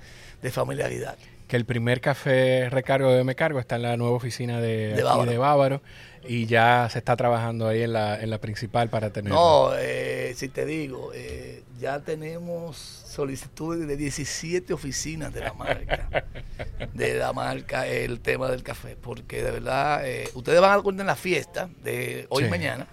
familiaridad. 0.49 1.17
Que 1.49 1.57
el 1.57 1.65
primer 1.65 2.01
café 2.01 2.71
recargo 2.71 3.11
de 3.11 3.25
Me 3.25 3.35
Cargo 3.35 3.59
está 3.59 3.75
en 3.75 3.83
la 3.83 3.97
nueva 3.97 4.15
oficina 4.15 4.61
de, 4.61 4.95
de 4.95 5.39
Bávaro 5.39 5.83
y 6.27 6.47
ya 6.47 6.89
se 6.89 6.99
está 6.99 7.17
trabajando 7.17 7.67
ahí 7.67 7.83
en 7.83 7.93
la, 7.93 8.21
en 8.21 8.31
la 8.31 8.39
principal 8.39 8.91
para 8.91 9.11
tener. 9.11 9.33
No, 9.33 9.73
eh, 9.77 10.35
si 10.37 10.49
te 10.49 10.65
digo, 10.65 11.11
eh, 11.15 11.65
ya 11.81 11.99
tenemos 12.01 13.04
solicitudes 13.15 13.87
de 13.87 13.97
17 13.97 14.73
oficinas 14.73 15.33
de 15.33 15.41
la 15.41 15.55
marca. 15.55 16.27
de 16.95 17.15
la 17.15 17.33
marca, 17.33 17.87
el 17.87 18.21
tema 18.21 18.51
del 18.51 18.63
café. 18.63 18.97
Porque 19.01 19.43
de 19.43 19.51
verdad, 19.51 20.07
eh, 20.07 20.29
ustedes 20.35 20.61
van 20.61 20.71
a 20.71 20.75
dar 20.75 20.83
cuenta 20.83 21.03
en 21.03 21.07
la 21.07 21.17
fiesta 21.17 21.71
de 21.83 22.27
hoy 22.29 22.45
y 22.45 22.49
mañana. 22.49 22.87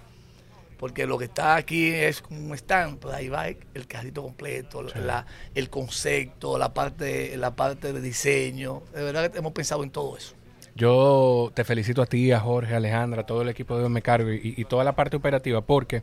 Porque 0.78 1.06
lo 1.06 1.16
que 1.16 1.26
está 1.26 1.54
aquí 1.54 1.90
es 1.90 2.24
un 2.30 2.52
stand, 2.54 2.98
pues 2.98 3.14
ahí 3.14 3.28
va 3.28 3.46
el 3.48 3.86
carrito 3.86 4.22
completo, 4.22 4.82
la, 4.82 5.24
el 5.54 5.70
concepto, 5.70 6.58
la 6.58 6.74
parte, 6.74 7.36
la 7.36 7.54
parte 7.54 7.92
de 7.92 8.00
diseño. 8.00 8.82
De 8.92 9.04
verdad 9.04 9.30
que 9.30 9.38
hemos 9.38 9.52
pensado 9.52 9.84
en 9.84 9.90
todo 9.90 10.16
eso. 10.16 10.34
Yo 10.74 11.52
te 11.54 11.64
felicito 11.64 12.02
a 12.02 12.06
ti, 12.06 12.32
a 12.32 12.40
Jorge, 12.40 12.74
a 12.74 12.78
Alejandra, 12.78 13.22
a 13.22 13.26
todo 13.26 13.42
el 13.42 13.48
equipo 13.48 13.78
de 13.78 13.88
Me 13.88 14.02
Cargo 14.02 14.30
y, 14.32 14.64
toda 14.64 14.84
la 14.84 14.96
parte 14.96 15.16
operativa, 15.16 15.60
porque 15.60 16.02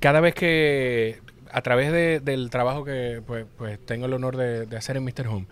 cada 0.00 0.20
vez 0.20 0.34
que, 0.34 1.20
a 1.54 1.62
través 1.62 2.24
del 2.24 2.50
trabajo 2.50 2.84
que 2.84 3.22
pues, 3.24 3.46
pues 3.56 3.78
tengo 3.86 4.06
el 4.06 4.12
honor 4.12 4.36
de, 4.36 4.76
hacer 4.76 4.96
en 4.96 5.04
Mr. 5.04 5.28
Home, 5.28 5.46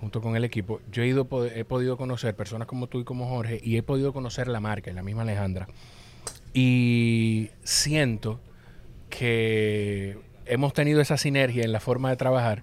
junto 0.00 0.22
con 0.22 0.34
el 0.34 0.44
equipo, 0.44 0.80
yo 0.90 1.02
he, 1.02 1.08
ido, 1.08 1.28
he 1.54 1.66
podido 1.66 1.98
conocer 1.98 2.34
personas 2.34 2.66
como 2.66 2.86
tú 2.86 3.00
y 3.00 3.04
como 3.04 3.28
Jorge, 3.28 3.60
y 3.62 3.76
he 3.76 3.82
podido 3.82 4.14
conocer 4.14 4.48
la 4.48 4.60
marca 4.60 4.90
la 4.92 5.02
misma 5.02 5.22
Alejandra. 5.22 5.68
Y 6.54 7.50
siento 7.64 8.40
que 9.10 10.16
hemos 10.46 10.72
tenido 10.72 11.02
esa 11.02 11.18
sinergia 11.18 11.64
en 11.64 11.72
la 11.72 11.80
forma 11.80 12.08
de 12.08 12.16
trabajar 12.16 12.62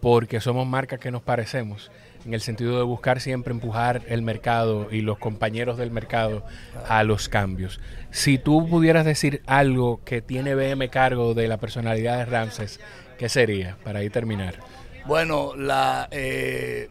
porque 0.00 0.42
somos 0.42 0.66
marcas 0.66 1.00
que 1.00 1.10
nos 1.10 1.22
parecemos 1.22 1.90
en 2.26 2.34
el 2.34 2.40
sentido 2.40 2.76
de 2.76 2.82
buscar 2.82 3.20
siempre 3.20 3.52
empujar 3.52 4.02
el 4.08 4.20
mercado 4.20 4.88
y 4.90 5.00
los 5.00 5.18
compañeros 5.18 5.78
del 5.78 5.92
mercado 5.92 6.44
a 6.88 7.04
los 7.04 7.28
cambios. 7.28 7.80
Si 8.10 8.36
tú 8.36 8.68
pudieras 8.68 9.04
decir 9.04 9.42
algo 9.46 10.00
que 10.04 10.22
tiene 10.22 10.56
BM 10.56 10.90
cargo 10.90 11.34
de 11.34 11.46
la 11.46 11.58
personalidad 11.58 12.18
de 12.18 12.24
Ramses, 12.24 12.80
¿qué 13.16 13.28
sería 13.28 13.78
para 13.84 14.00
ahí 14.00 14.10
terminar? 14.10 14.58
Bueno, 15.06 15.54
la 15.54 16.08
eh, 16.10 16.88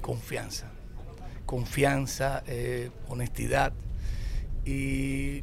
confianza, 0.00 0.70
confianza, 1.44 2.44
eh, 2.46 2.90
honestidad 3.08 3.72
y 4.64 5.42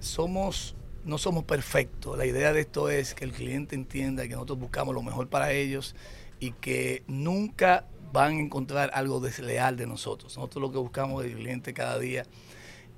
somos 0.00 0.76
no 1.04 1.18
somos 1.18 1.44
perfectos. 1.44 2.16
La 2.16 2.24
idea 2.24 2.52
de 2.52 2.60
esto 2.60 2.88
es 2.88 3.14
que 3.14 3.24
el 3.24 3.32
cliente 3.32 3.74
entienda 3.74 4.22
que 4.22 4.34
nosotros 4.34 4.60
buscamos 4.60 4.94
lo 4.94 5.02
mejor 5.02 5.28
para 5.28 5.50
ellos 5.50 5.96
y 6.38 6.52
que 6.52 7.02
nunca 7.06 7.86
van 8.12 8.36
a 8.36 8.40
encontrar 8.40 8.90
algo 8.94 9.20
desleal 9.20 9.76
de 9.76 9.86
nosotros. 9.86 10.36
Nosotros 10.36 10.62
lo 10.62 10.70
que 10.70 10.78
buscamos 10.78 11.22
del 11.22 11.34
cliente 11.34 11.72
cada 11.72 11.98
día 11.98 12.24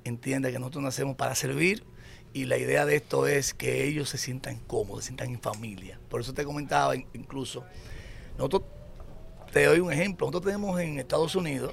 entienda 0.05 0.51
que 0.51 0.59
nosotros 0.59 0.85
nacemos 0.85 1.17
para 1.17 1.35
servir 1.35 1.85
y 2.33 2.47
la 2.47 2.59
idea 2.59 2.85
de 2.85 2.97
esto 2.97 3.27
es 3.29 3.55
que 3.55 3.85
ellos 3.85 4.09
se 4.09 4.19
sientan 4.19 4.59
cómodos, 4.67 5.05
se 5.05 5.09
sientan 5.09 5.31
en 5.31 5.41
familia. 5.41 6.01
Por 6.09 6.21
eso 6.21 6.35
te 6.35 6.45
comentaba 6.45 6.97
incluso, 6.97 7.65
nosotros, 8.37 8.65
te 9.53 9.65
doy 9.65 9.79
un 9.79 9.93
ejemplo, 9.93 10.27
nosotros 10.27 10.53
tenemos 10.53 10.81
en 10.81 10.99
Estados 10.99 11.37
Unidos, 11.37 11.73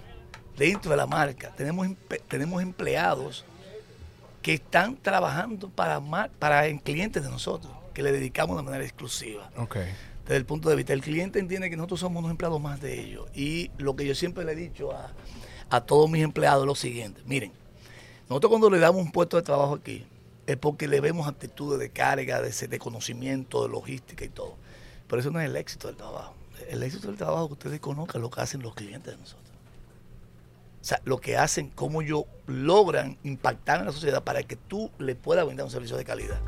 dentro 0.56 0.92
de 0.92 0.98
la 0.98 1.08
marca, 1.08 1.52
tenemos, 1.56 1.88
tenemos 2.28 2.62
empleados 2.62 3.44
que 4.44 4.54
están 4.54 4.98
trabajando 4.98 5.70
para, 5.70 6.00
para 6.38 6.78
clientes 6.78 7.24
de 7.24 7.30
nosotros, 7.30 7.74
que 7.96 8.04
le 8.04 8.12
dedicamos 8.12 8.56
de 8.58 8.64
manera 8.64 8.84
exclusiva. 8.84 9.50
Okay 9.58 9.92
desde 10.24 10.38
el 10.38 10.46
punto 10.46 10.70
de 10.70 10.76
vista. 10.76 10.94
El 10.94 11.02
cliente 11.02 11.40
entiende 11.40 11.70
que 11.70 11.78
nosotros 11.78 12.00
somos 12.00 12.20
unos 12.20 12.32
empleados 12.32 12.62
más 12.62 12.82
de 12.82 13.00
ellos. 13.00 13.28
Y 13.34 13.72
lo 13.78 13.96
que 13.96 14.06
yo 14.06 14.16
siempre 14.16 14.46
le 14.46 14.54
he 14.54 14.56
dicho 14.56 14.92
a, 15.70 15.82
todos 15.82 16.10
mis 16.10 16.24
empleados 16.24 16.64
es 16.64 16.68
lo 16.68 16.76
siguiente. 16.76 17.22
Miren, 17.26 17.52
nosotros 18.30 18.50
cuando 18.50 18.70
le 18.70 18.80
damos 18.80 19.02
un 19.02 19.12
puesto 19.12 19.38
de 19.38 19.44
trabajo 19.44 19.76
aquí, 19.76 20.06
es 20.48 20.58
porque 20.58 20.88
le 20.88 21.00
vemos 21.00 21.28
actitudes 21.28 21.80
de 21.80 21.90
carga, 21.90 22.42
de, 22.42 22.52
de 22.68 22.80
conocimiento, 22.80 23.64
de 23.64 23.70
logística 23.70 24.26
y 24.26 24.30
todo. 24.30 24.56
Pero 25.08 25.20
eso 25.22 25.32
no 25.32 25.40
es 25.40 25.50
el 25.50 25.56
éxito 25.56 25.88
del 25.88 25.98
trabajo. 25.98 26.36
El 26.70 26.84
éxito 26.84 27.08
del 27.08 27.18
trabajo 27.18 27.48
que 27.48 27.54
ustedes 27.54 27.80
conozcan 27.80 28.22
lo 28.22 28.30
que 28.30 28.42
hacen 28.42 28.62
los 28.62 28.74
clientes 28.74 29.14
de 29.14 29.20
nosotros. 29.20 29.42
O 30.82 30.84
sea, 30.84 31.00
lo 31.06 31.20
que 31.20 31.38
hacen, 31.38 31.70
cómo 31.70 32.02
ellos 32.02 32.24
logran 32.48 33.18
impactar 33.24 33.80
en 33.80 33.86
la 33.86 33.92
sociedad 33.92 34.24
para 34.24 34.42
que 34.44 34.56
tú 34.56 34.90
le 34.98 35.16
puedas 35.16 35.46
brindar 35.46 35.66
un 35.66 35.72
servicio 35.72 35.96
de 35.96 36.06
calidad. 36.06 36.42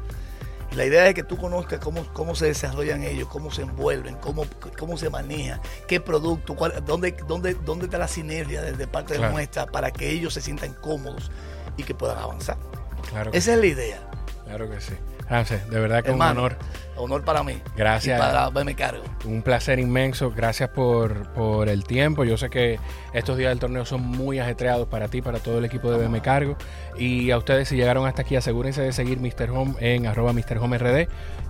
La 0.76 0.86
idea 0.86 1.08
es 1.08 1.14
que 1.14 1.24
tú 1.24 1.38
conozcas 1.38 1.80
cómo, 1.80 2.06
cómo 2.14 2.36
se 2.36 2.48
desarrollan 2.48 3.04
ellos, 3.04 3.28
cómo 3.28 3.52
se 3.52 3.62
envuelven, 3.62 4.16
cómo, 4.16 4.46
cómo 4.78 4.98
se 4.98 5.10
maneja, 5.10 5.62
qué 5.88 6.00
producto, 6.00 6.56
dónde, 6.86 7.16
dónde, 7.28 7.54
dónde 7.54 7.86
está 7.86 7.98
la 7.98 8.08
sinergia 8.08 8.62
desde 8.62 8.88
parte 8.88 9.18
de 9.18 9.30
nuestra 9.30 9.68
para 9.68 9.92
que 9.92 10.10
ellos 10.10 10.34
se 10.34 10.42
sientan 10.42 10.74
cómodos 10.74 11.32
y 11.78 11.84
que 11.84 11.94
puedan 11.94 12.18
avanzar. 12.18 12.58
Claro 13.10 13.32
Esa 13.34 13.54
es 13.54 13.60
la 13.60 13.66
idea. 13.66 14.10
Claro 14.46 14.70
que 14.70 14.82
sí. 14.82 14.94
Ramses, 15.34 15.68
de 15.68 15.80
verdad 15.80 16.04
que 16.04 16.12
es 16.12 16.16
un 16.16 16.22
honor. 16.22 16.56
Honor 16.96 17.24
para 17.24 17.42
mí. 17.42 17.60
Gracias. 17.76 18.20
Y 18.20 18.22
para 18.22 18.52
verme 18.52 18.76
cargo. 18.76 19.04
Un 19.26 19.42
placer 19.42 19.80
inmenso. 19.80 20.30
Gracias 20.30 20.70
por, 20.70 21.28
por, 21.34 21.70
el 21.70 21.86
tiempo. 21.86 22.24
Yo 22.24 22.38
sé 22.38 22.52
que 22.52 22.80
estos 23.14 23.36
días 23.36 23.50
del 23.50 23.58
torneo 23.58 23.84
son 23.84 24.02
muy 24.02 24.38
ajetreados 24.38 24.88
para 24.88 25.08
ti, 25.08 25.24
para 25.24 25.40
todo 25.40 25.58
el 25.58 25.66
equipo 25.66 25.90
de 25.90 25.98
BM 25.98 26.22
Cargo. 26.22 26.56
Y 27.00 27.32
a 27.32 27.40
ustedes, 27.40 27.68
si 27.68 27.76
llegaron 27.76 28.06
hasta 28.06 28.22
aquí, 28.22 28.36
asegúrense 28.36 28.84
de 28.84 28.94
seguir 28.94 29.20
Mr. 29.20 29.50
Home 29.50 29.74
en 29.80 30.06
arroba 30.06 30.34
Mr. 30.34 30.60
Home 30.60 30.78
RD 30.78 31.08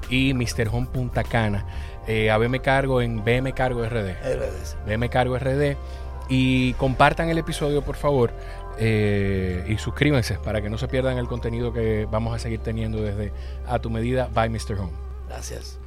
y 0.10 0.34
Mr. 0.34 0.70
Home 0.72 0.88
Punta 0.88 1.26
Cana. 1.26 1.66
Eh, 2.08 2.32
a 2.32 2.38
BM 2.38 2.62
Cargo 2.62 3.02
en 3.02 3.26
BM 3.26 3.52
Cargo 3.54 3.84
RD. 3.84 4.14
RD. 4.14 4.88
BM 4.88 5.10
Cargo 5.10 5.38
RD. 5.38 5.76
Y 6.30 6.74
compartan 6.76 7.30
el 7.30 7.38
episodio, 7.38 7.82
por 7.82 7.98
favor. 7.98 8.32
Eh, 8.78 9.66
y 9.68 9.78
suscríbanse 9.78 10.40
para 10.40 10.62
que 10.62 10.70
no 10.70 10.78
se 10.78 10.88
pierdan 10.88 11.18
el 11.18 11.28
contenido 11.28 11.74
que 11.74 12.08
vamos 12.10 12.36
a 12.36 12.40
seguir 12.40 12.60
teniendo 12.60 13.02
desde 13.02 13.32
A 13.68 13.80
Tu 13.80 13.90
Medida 13.90 14.30
by 14.34 14.50
Mr. 14.50 14.80
Home. 14.80 14.94
Gracias. 15.28 15.80